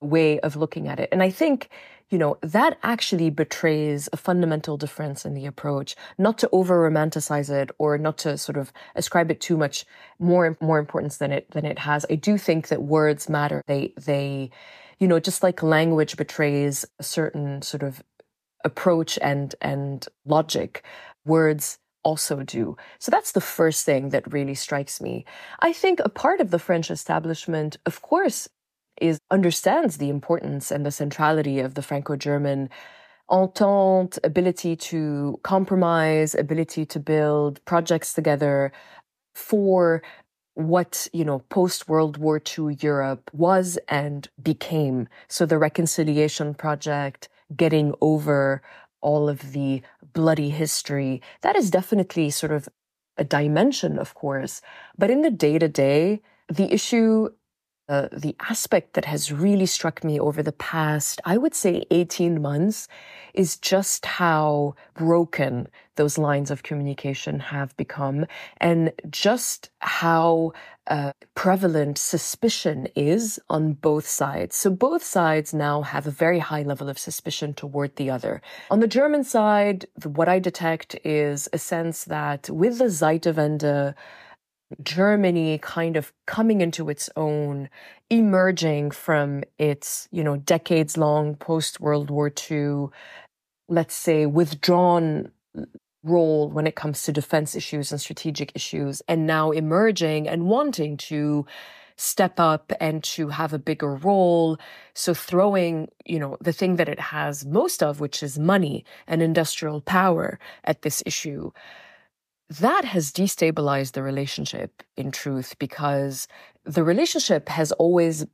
[0.02, 1.10] way of looking at it.
[1.12, 1.70] And I think
[2.16, 7.50] you know, that actually betrays a fundamental difference in the approach, not to over romanticize
[7.50, 9.84] it or not to sort of ascribe it too much
[10.18, 12.06] more, more importance than it, than it has.
[12.10, 13.62] I do think that words matter.
[13.68, 14.50] They, they,
[14.98, 18.02] you know, just like language betrays a certain sort of
[18.64, 20.86] approach and, and logic,
[21.26, 22.78] words also do.
[23.00, 25.26] So that's the first thing that really strikes me.
[25.60, 28.48] I think a part of the French establishment, of course,
[29.02, 32.70] is understands the importance and the centrality of the Franco-German
[33.30, 38.72] entente, ability to compromise, ability to build projects together
[39.34, 40.04] for
[40.54, 45.08] what, you know, post World War II Europe was and became.
[45.28, 48.62] So the reconciliation project, getting over
[49.02, 49.82] all of the
[50.14, 52.70] bloody history, that is definitely sort of
[53.18, 54.62] a dimension, of course.
[54.98, 57.30] But in the day to day, the issue
[57.88, 62.42] uh, the aspect that has really struck me over the past, I would say 18
[62.42, 62.88] months
[63.34, 68.26] is just how broken those lines of communication have become
[68.58, 70.54] and just how
[70.88, 74.56] uh, prevalent suspicion is on both sides.
[74.56, 78.42] So both sides now have a very high level of suspicion toward the other.
[78.70, 83.96] On the German side, what I detect is a sense that with the Zeitenwende,
[84.82, 87.70] Germany kind of coming into its own,
[88.10, 92.88] emerging from its, you know, decades long post World War II,
[93.70, 95.32] let's say, withdrawn
[96.04, 100.98] role when it comes to defense issues and strategic issues, and now emerging and wanting
[100.98, 101.46] to
[101.98, 104.58] step up and to have a bigger role.
[104.94, 109.22] So throwing, you know, the thing that it has most of, which is money and
[109.22, 111.52] industrial power at this issue
[112.50, 116.28] that has destabilized the relationship in truth because
[116.64, 118.26] the relationship has always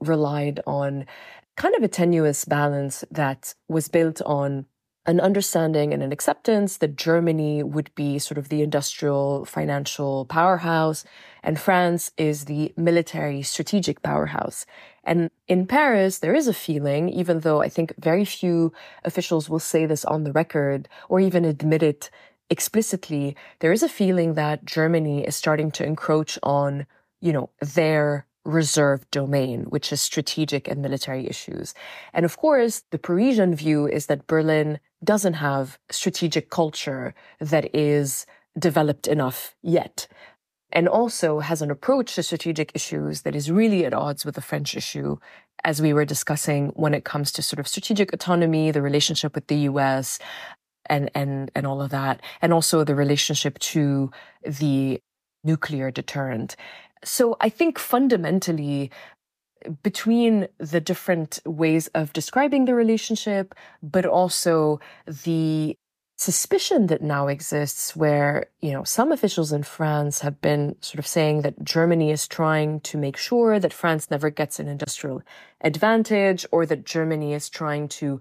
[0.00, 1.06] relied on
[1.56, 4.66] kind of a tenuous balance that was built on
[5.06, 11.04] an understanding and an acceptance that Germany would be sort of the industrial financial powerhouse
[11.44, 14.66] and France is the military strategic powerhouse.
[15.04, 18.72] And in Paris, there is a feeling, even though I think very few
[19.04, 22.10] officials will say this on the record or even admit it
[22.50, 26.86] explicitly, there is a feeling that Germany is starting to encroach on,
[27.20, 31.74] you know, their reserved domain, which is strategic and military issues.
[32.12, 38.24] And of course, the Parisian view is that Berlin doesn't have strategic culture that is
[38.58, 40.06] developed enough yet.
[40.72, 44.40] And also has an approach to strategic issues that is really at odds with the
[44.40, 45.16] French issue,
[45.64, 49.46] as we were discussing when it comes to sort of strategic autonomy, the relationship with
[49.46, 50.18] the US,
[50.88, 54.10] and and and all of that and also the relationship to
[54.44, 55.00] the
[55.44, 56.56] nuclear deterrent.
[57.04, 58.90] So i think fundamentally
[59.82, 65.76] between the different ways of describing the relationship but also the
[66.18, 71.06] suspicion that now exists where you know some officials in France have been sort of
[71.06, 75.22] saying that Germany is trying to make sure that France never gets an industrial
[75.60, 78.18] advantage or that Germany is trying to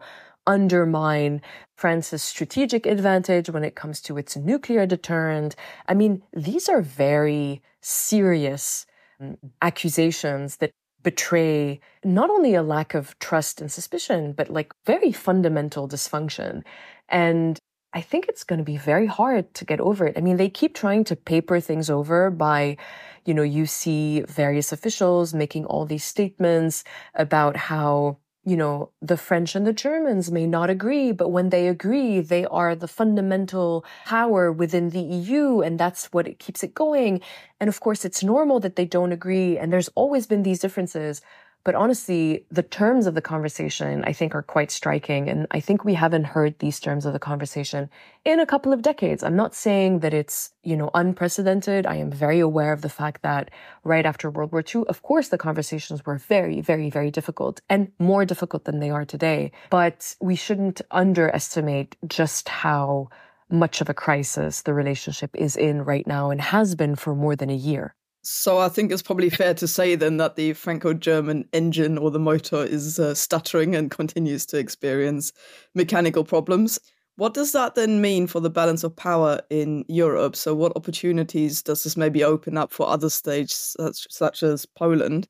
[0.47, 1.41] undermine
[1.75, 5.55] France's strategic advantage when it comes to its nuclear deterrent.
[5.87, 8.85] I mean, these are very serious
[9.19, 10.71] um, accusations that
[11.03, 16.63] betray not only a lack of trust and suspicion, but like very fundamental dysfunction.
[17.09, 17.59] And
[17.93, 20.17] I think it's going to be very hard to get over it.
[20.17, 22.75] I mean, they keep trying to paper things over by,
[23.23, 26.83] you know, you see various officials making all these statements
[27.13, 31.67] about how you know, the French and the Germans may not agree, but when they
[31.67, 36.73] agree, they are the fundamental power within the EU, and that's what it keeps it
[36.75, 37.21] going.
[37.59, 41.21] And of course, it's normal that they don't agree, and there's always been these differences.
[41.65, 45.27] But honestly, the terms of the conversation, I think, are quite striking.
[45.27, 47.89] And I think we haven't heard these terms of the conversation
[48.23, 49.23] in a couple of decades.
[49.23, 51.87] I'm not saying that it's, you know, unprecedented.
[51.87, 53.49] I am very aware of the fact that
[53.83, 57.91] right after World War II, of course, the conversations were very, very, very difficult and
[57.97, 59.51] more difficult than they are today.
[59.71, 63.09] But we shouldn't underestimate just how
[63.49, 67.35] much of a crisis the relationship is in right now and has been for more
[67.35, 67.95] than a year.
[68.25, 72.17] So I think it's probably fair to say then that the Franco-German engine or the
[72.17, 75.31] motor is uh, stuttering and continues to experience
[75.75, 76.79] mechanical problems.
[77.17, 80.35] What does that then mean for the balance of power in Europe?
[80.35, 85.27] So what opportunities does this maybe open up for other states such, such as Poland?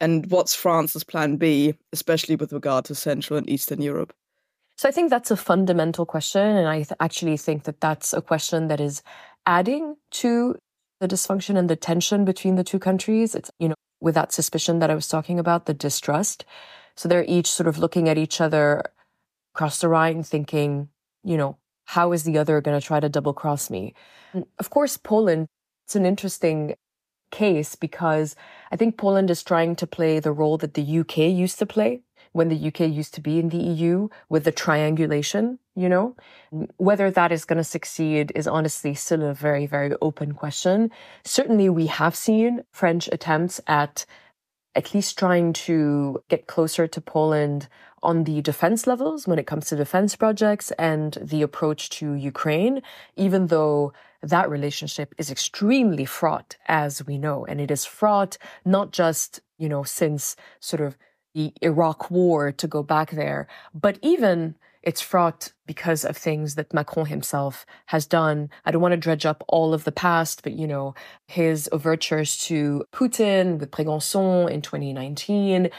[0.00, 4.14] And what's France's plan B, especially with regard to Central and Eastern Europe?
[4.76, 6.42] So I think that's a fundamental question.
[6.42, 9.02] And I th- actually think that that's a question that is
[9.46, 10.54] adding to
[11.00, 13.34] the dysfunction and the tension between the two countries.
[13.34, 16.44] It's, you know, with that suspicion that I was talking about, the distrust.
[16.96, 18.82] So they're each sort of looking at each other
[19.54, 20.88] across the Rhine, thinking,
[21.24, 23.94] you know, how is the other going to try to double cross me?
[24.32, 25.46] And of course, Poland,
[25.86, 26.74] it's an interesting
[27.30, 28.36] case because
[28.70, 32.02] I think Poland is trying to play the role that the UK used to play
[32.36, 36.14] when the UK used to be in the EU with the triangulation, you know?
[36.76, 40.90] Whether that is going to succeed is honestly still a very, very open question.
[41.24, 44.04] Certainly we have seen French attempts at
[44.74, 47.66] at least trying to get closer to Poland
[48.02, 52.82] on the defense levels when it comes to defense projects and the approach to Ukraine,
[53.16, 57.46] even though that relationship is extremely fraught, as we know.
[57.46, 60.98] And it is fraught not just, you know, since sort of
[61.36, 64.56] the Iraq war to go back there, but even
[64.90, 68.50] It's fraught because of things that Macron himself has done.
[68.64, 70.94] I don't want to dredge up all of the past, but you know,
[71.26, 75.70] his overtures to Putin with Brégançon in 2019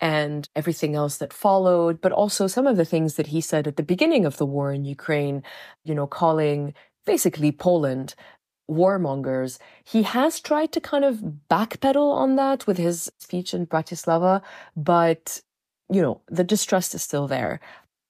[0.00, 3.76] and everything else that followed, but also some of the things that he said at
[3.76, 5.42] the beginning of the war in Ukraine,
[5.84, 6.74] you know, calling
[7.06, 8.14] basically Poland
[8.70, 9.58] warmongers.
[9.84, 14.42] He has tried to kind of backpedal on that with his speech in Bratislava,
[14.76, 15.40] but
[15.90, 17.60] you know, the distrust is still there.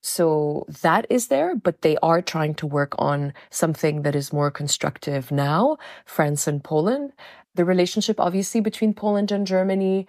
[0.02, 4.50] So that is there, but they are trying to work on something that is more
[4.50, 7.12] constructive now, France and Poland.
[7.54, 10.06] The relationship, obviously, between Poland and Germany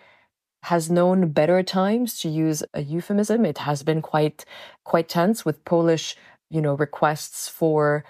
[0.64, 3.46] has known better times to use a euphemism.
[3.46, 4.46] It has been quite,
[4.84, 6.16] quite tense with Polish,
[6.50, 8.04] you know, requests for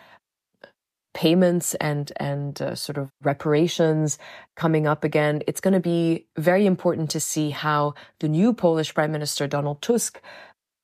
[1.13, 4.17] payments and and uh, sort of reparations
[4.55, 8.93] coming up again it's going to be very important to see how the new polish
[8.93, 10.21] prime minister donald tusk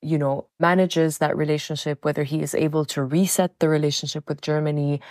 [0.06, 5.02] you know, manages that relationship, whether he is able to reset the relationship with Germany,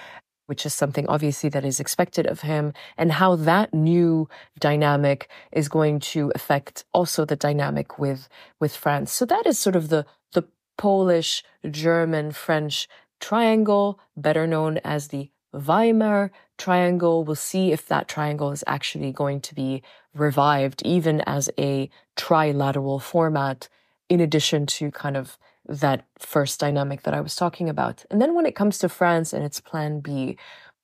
[0.47, 4.29] which is something obviously that is expected of him, and how that new
[4.61, 8.29] dynamic is going to affect also the dynamic with
[8.61, 9.11] with France.
[9.11, 10.45] So that is sort of the the
[10.79, 12.89] Polish, German, French
[13.21, 17.25] triangle, better known as the Weimar triangle.
[17.25, 19.83] We'll see if that triangle is actually going to be
[20.15, 23.69] revived, even as a trilateral format
[24.09, 28.05] in addition to kind of that first dynamic that I was talking about.
[28.11, 30.37] And then when it comes to France and its plan B,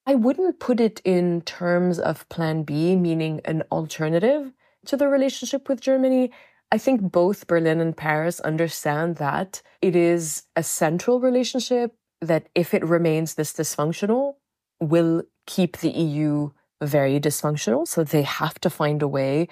[0.07, 4.53] I wouldn't put it in terms of plan B, meaning an alternative
[4.87, 6.31] to the relationship with Germany.
[6.73, 12.75] I think both Berlin and Paris understand that it is a central relationship that if
[12.75, 14.35] it remains this dysfunctional,
[14.81, 16.51] will keep the EU
[16.83, 17.87] very dysfunctional.
[17.87, 19.49] So they have to find a way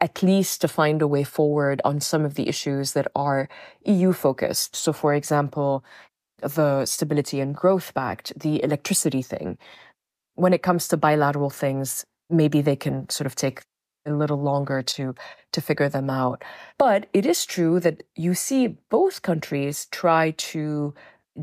[0.00, 3.48] at least to find a way forward on some of the issues that are
[3.84, 4.76] EU focused.
[4.76, 5.84] So, for example,
[6.40, 9.58] the Stability and Growth Pact, the electricity thing.
[10.34, 13.62] When it comes to bilateral things, maybe they can sort of take
[14.06, 15.14] a little longer to
[15.52, 16.44] to figure them out.
[16.78, 20.94] But it is true that you see both countries try to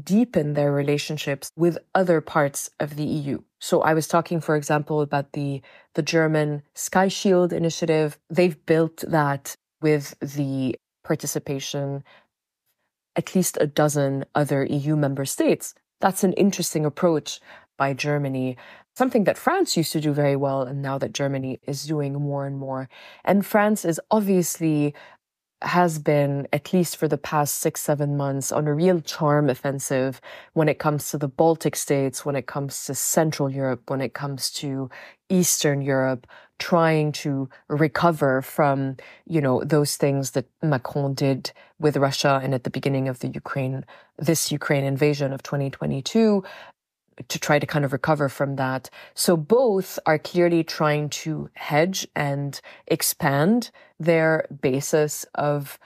[0.03, 3.41] deepen their relationships with other parts of the EU.
[3.59, 5.61] So I was talking, for example, about the,
[5.93, 8.17] the German Sky Shield initiative.
[8.29, 12.03] They've built that with the participation
[13.15, 15.73] at least a dozen other EU member states.
[16.01, 17.39] That's an interesting approach
[17.77, 18.57] by Germany,
[18.95, 22.45] something that France used to do very well, and now that Germany is doing more
[22.45, 22.89] and more.
[23.23, 24.93] And France is obviously
[25.61, 30.21] has been, at least for the past six, seven months, on a real charm offensive
[30.53, 34.13] when it comes to the Baltic states, when it comes to Central Europe, when it
[34.13, 34.89] comes to
[35.29, 36.27] Eastern Europe,
[36.59, 38.95] trying to recover from,
[39.25, 43.27] you know, those things that Macron did with Russia and at the beginning of the
[43.27, 43.85] Ukraine,
[44.17, 46.43] this Ukraine invasion of 2022
[47.28, 48.89] to try to kind of recover from that.
[49.13, 55.80] So both are clearly trying to hedge and expand their basis of,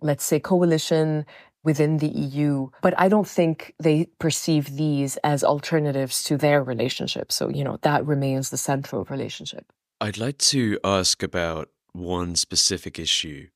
[0.00, 1.24] let's say, coalition
[1.64, 2.68] within the EU.
[2.82, 7.32] But I don't think they perceive these as alternatives to their relationship.
[7.32, 9.66] So, you know, that remains the central relationship.
[10.00, 13.48] I'd like to ask about one specific issue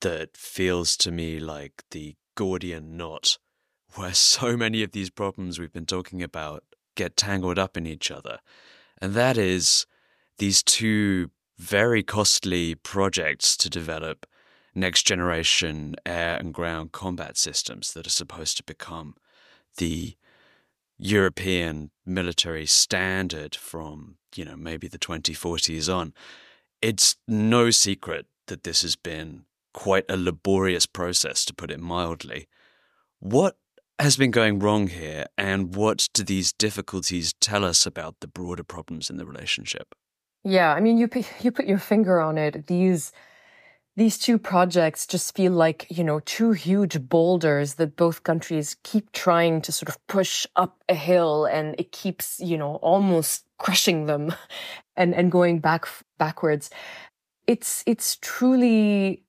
[0.00, 3.38] that feels to me like the Gordian knot
[3.94, 6.64] where so many of these problems we've been talking about
[6.94, 8.38] get tangled up in each other.
[9.00, 9.86] And that is
[10.38, 14.26] these two very costly projects to develop
[14.74, 19.14] next generation air and ground combat systems that are supposed to become
[19.76, 20.16] the
[20.98, 26.12] European military standard from, you know, maybe the 2040s on.
[26.82, 32.48] It's no secret that this has been quite a laborious process, to put it mildly.
[33.18, 33.56] What
[34.00, 38.64] has been going wrong here, and what do these difficulties tell us about the broader
[38.64, 39.94] problems in the relationship?
[40.42, 41.08] Yeah, I mean, you
[41.40, 42.66] you put your finger on it.
[42.66, 43.12] These
[43.96, 49.12] these two projects just feel like you know two huge boulders that both countries keep
[49.12, 54.06] trying to sort of push up a hill, and it keeps you know almost crushing
[54.06, 54.34] them,
[54.96, 55.86] and and going back
[56.18, 56.70] backwards.
[57.46, 59.24] It's it's truly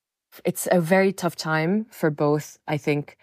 [0.45, 2.57] it's a very tough time for both.
[2.67, 3.17] I think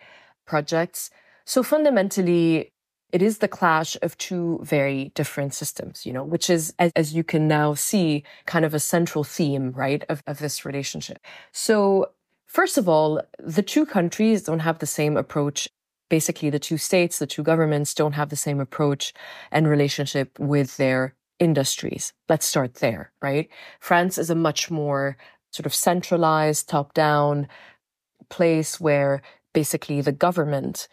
[0.44, 1.10] projects.
[1.48, 2.74] So fundamentally,
[3.10, 7.14] it is the clash of two very different systems, you know, which is, as, as,
[7.14, 11.18] you can now see, kind of a central theme, right, of, of this relationship.
[11.50, 12.10] So
[12.44, 15.70] first of all, the two countries don't have the same approach.
[16.10, 19.14] Basically, the two states, the two governments don't have the same approach
[19.50, 22.12] and relationship with their industries.
[22.28, 23.48] Let's start there, right?
[23.80, 25.16] France is a much more
[25.50, 27.48] sort of centralized, top down
[28.28, 29.22] place where
[29.54, 30.88] basically the government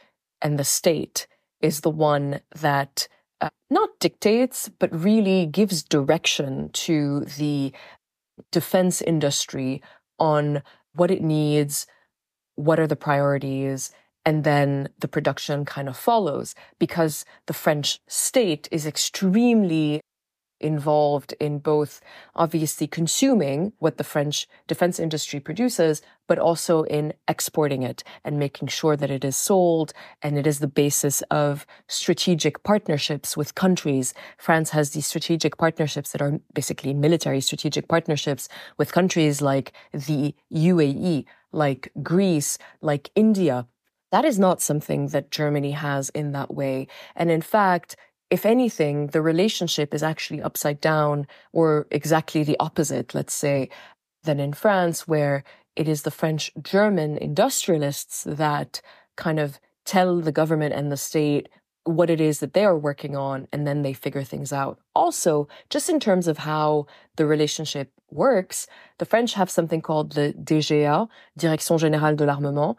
[0.46, 1.26] and the state
[1.60, 3.08] is the one that
[3.42, 7.74] uh, not dictates, but really gives direction to the
[8.52, 9.82] defense industry
[10.20, 10.62] on
[10.94, 11.88] what it needs,
[12.54, 13.92] what are the priorities,
[14.24, 20.00] and then the production kind of follows because the French state is extremely
[20.66, 22.02] involved in both
[22.36, 28.68] obviously consuming what the French defense industry produces, but also in exporting it and making
[28.68, 29.94] sure that it is sold.
[30.24, 34.14] And it is the basis of strategic partnerships with countries.
[34.38, 40.34] France has these strategic partnerships that are basically military strategic partnerships with countries like the
[40.52, 43.68] UAE, like Greece, like India.
[44.12, 46.88] That is not something that Germany has in that way.
[47.16, 47.96] And in fact,
[48.30, 53.70] if anything, the relationship is actually upside down or exactly the opposite, let's say,
[54.24, 55.44] than in France, where
[55.76, 58.82] it is the French German industrialists that
[59.16, 61.50] kind of tell the government and the state
[61.84, 64.80] what it is that they are working on, and then they figure things out.
[64.96, 68.66] Also, just in terms of how the relationship works,
[68.98, 71.08] the French have something called the DGA,
[71.38, 72.76] Direction Générale de l'Armement,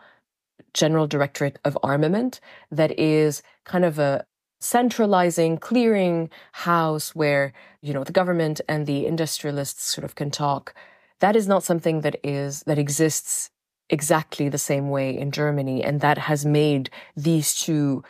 [0.75, 2.41] General Directorate of Armament,
[2.73, 4.27] that is kind of a,
[4.67, 10.75] centralizing, clearing house where, you know, the government and the industrialists sort of can talk.
[11.21, 13.51] That is not something that is, that exists
[13.89, 15.83] exactly the same way in Germany.
[15.83, 18.03] And that has made these two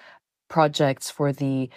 [0.48, 1.68] projects for the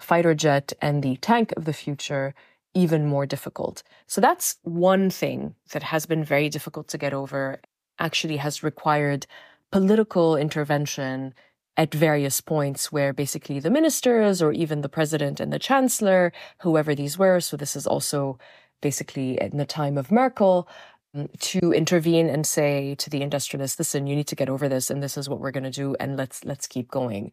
[0.00, 2.34] fighter jet and the tank of the future
[2.74, 3.82] even more difficult.
[4.06, 7.60] So that's one thing that has been very difficult to get over,
[7.98, 9.26] actually has required
[9.70, 11.34] political intervention
[11.76, 16.94] at various points where basically the ministers or even the president and the chancellor, whoever
[16.94, 18.38] these were, so this is also
[18.80, 20.68] basically in the time of Merkel,
[21.14, 24.90] um, to intervene and say to the industrialists, listen, you need to get over this
[24.90, 27.32] and this is what we're going to do and let's let's keep going.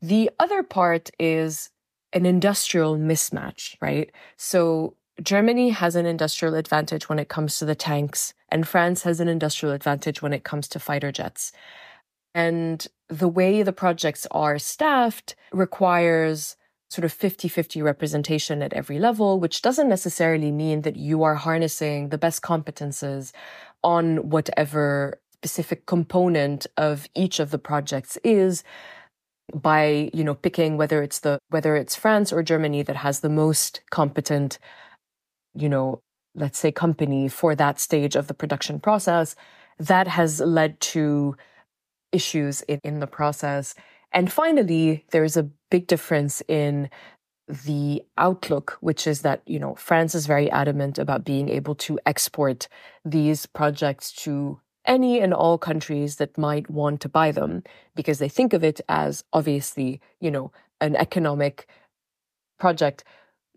[0.00, 1.70] The other part is
[2.12, 4.10] an industrial mismatch, right?
[4.36, 9.20] So Germany has an industrial advantage when it comes to the tanks and France has
[9.20, 11.52] an industrial advantage when it comes to fighter jets.
[12.34, 16.56] And the way the projects are staffed requires
[16.90, 21.36] sort of 50 50 representation at every level, which doesn't necessarily mean that you are
[21.36, 23.32] harnessing the best competences
[23.82, 28.62] on whatever specific component of each of the projects is
[29.54, 33.28] by you know picking whether it's the whether it's France or Germany that has the
[33.28, 34.58] most competent
[35.54, 36.00] you know
[36.34, 39.34] let's say company for that stage of the production process.
[39.78, 41.36] That has led to
[42.12, 43.74] issues in, in the process.
[44.12, 46.90] And finally, there's a big difference in
[47.48, 51.98] the outlook, which is that, you know, France is very adamant about being able to
[52.06, 52.68] export
[53.04, 57.62] these projects to any and all countries that might want to buy them
[57.94, 61.66] because they think of it as obviously, you know, an economic
[62.58, 63.04] project.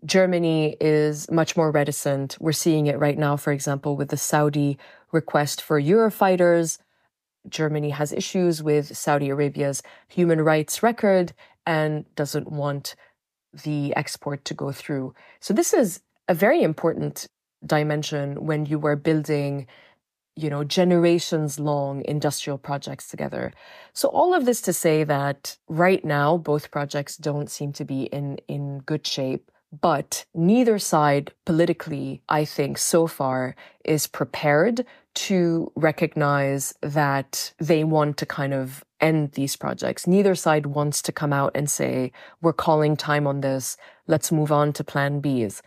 [0.04, 2.36] Germany is much more reticent.
[2.40, 4.78] We're seeing it right now, for example, with the Saudi
[5.10, 6.78] request for Eurofighters.
[7.48, 11.32] Germany has issues with Saudi Arabia's human rights record
[11.66, 12.94] and doesn't want
[13.64, 15.14] the export to go through.
[15.40, 17.26] So this is a very important
[17.64, 19.66] dimension when you are building
[20.36, 23.52] you know generations long industrial projects together
[23.94, 28.02] so all of this to say that right now both projects don't seem to be
[28.04, 34.84] in in good shape but neither side politically i think so far is prepared
[35.16, 40.06] to recognize that they want to kind of end these projects.
[40.06, 43.76] Neither side wants to come out and say, we're calling time on this.
[44.06, 45.62] Let's move on to plan Bs.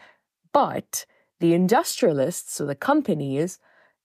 [0.53, 1.05] But
[1.39, 3.59] the industrialists, so the companies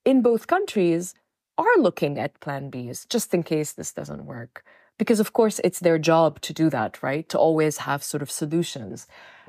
[0.05, 1.15] in both countries
[1.57, 4.65] are looking at plan Bs just in case this doesn't work.
[4.99, 7.29] Because of course it's their job to do that, right?
[7.29, 9.07] To always have sort of solutions.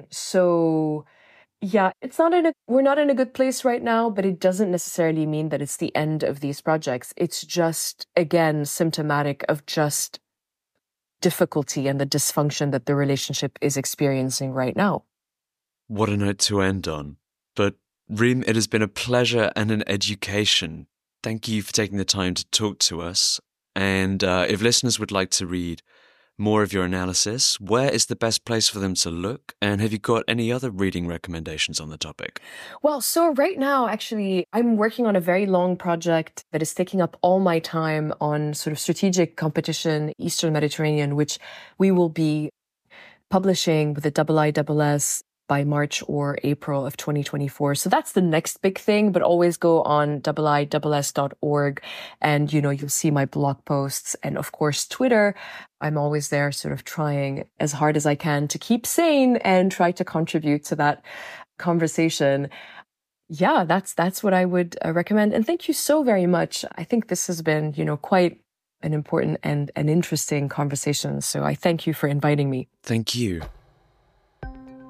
[0.09, 1.05] So
[1.61, 4.39] yeah, it's not in a we're not in a good place right now, but it
[4.39, 7.13] doesn't necessarily mean that it's the end of these projects.
[7.17, 10.19] It's just again symptomatic of just
[11.21, 15.03] difficulty and the dysfunction that the relationship is experiencing right now.
[15.87, 17.17] What a note to end on.
[17.55, 17.75] But
[18.09, 20.87] Rym, it has been a pleasure and an education.
[21.23, 23.39] Thank you for taking the time to talk to us.
[23.75, 25.81] And uh, if listeners would like to read
[26.37, 29.53] more of your analysis, where is the best place for them to look?
[29.61, 32.41] And have you got any other reading recommendations on the topic?
[32.81, 37.01] Well, so right now, actually, I'm working on a very long project that is taking
[37.01, 41.39] up all my time on sort of strategic competition, Eastern Mediterranean, which
[41.77, 42.49] we will be
[43.29, 47.75] publishing with the IISS by March or April of 2024.
[47.75, 51.81] So that's the next big thing, but always go on iiss.org
[52.21, 55.35] and, you know, you'll see my blog posts and of course Twitter.
[55.81, 59.71] I'm always there sort of trying as hard as I can to keep sane and
[59.71, 61.03] try to contribute to that
[61.57, 62.49] conversation.
[63.29, 65.33] Yeah, that's, that's what I would uh, recommend.
[65.33, 66.65] And thank you so very much.
[66.75, 68.39] I think this has been, you know, quite
[68.81, 71.21] an important and an interesting conversation.
[71.21, 72.67] So I thank you for inviting me.
[72.83, 73.41] Thank you.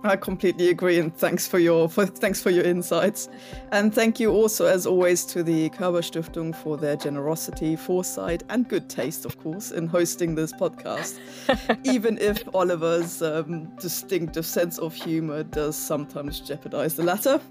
[0.06, 3.28] I completely agree, and thanks for your for, thanks for your insights,
[3.72, 8.70] and thank you also, as always, to the Körber Stiftung for their generosity, foresight, and
[8.70, 11.18] good taste, of course, in hosting this podcast.
[11.84, 17.42] Even if Oliver's um, distinctive sense of humor does sometimes jeopardize the latter.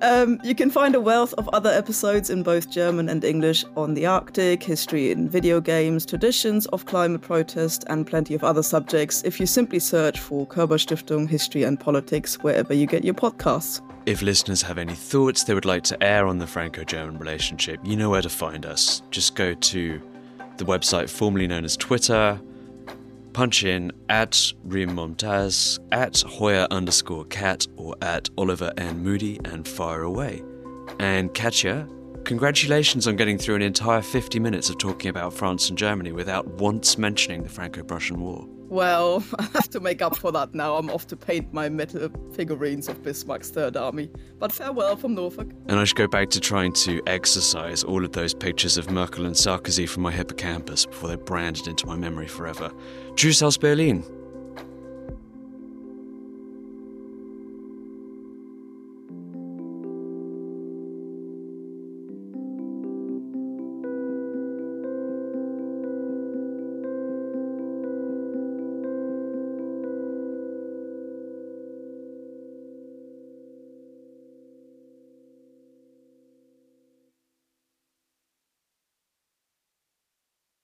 [0.00, 3.94] Um, you can find a wealth of other episodes in both German and English on
[3.94, 9.22] the Arctic, history in video games, traditions of climate protest, and plenty of other subjects
[9.24, 13.80] if you simply search for Körber Stiftung History and Politics wherever you get your podcasts.
[14.06, 17.80] If listeners have any thoughts they would like to air on the Franco German relationship,
[17.82, 19.02] you know where to find us.
[19.10, 20.00] Just go to
[20.58, 22.40] the website formerly known as Twitter,
[23.32, 24.96] punch in at Rym
[25.90, 29.02] at Hoyer underscore cat, or at Oliver N.
[29.02, 30.40] Moody and fire away.
[31.00, 31.88] And Katja,
[32.24, 36.46] congratulations on getting through an entire 50 minutes of talking about France and Germany without
[36.46, 38.46] once mentioning the Franco Prussian War.
[38.72, 40.76] Well, I have to make up for that now.
[40.76, 44.10] I'm off to paint my metal figurines of Bismarck's Third Army.
[44.38, 45.50] But farewell from Norfolk.
[45.68, 49.26] And I should go back to trying to exercise all of those pictures of Merkel
[49.26, 52.72] and Sarkozy from my hippocampus before they're branded into my memory forever.
[53.14, 54.02] Tschüss Berlin.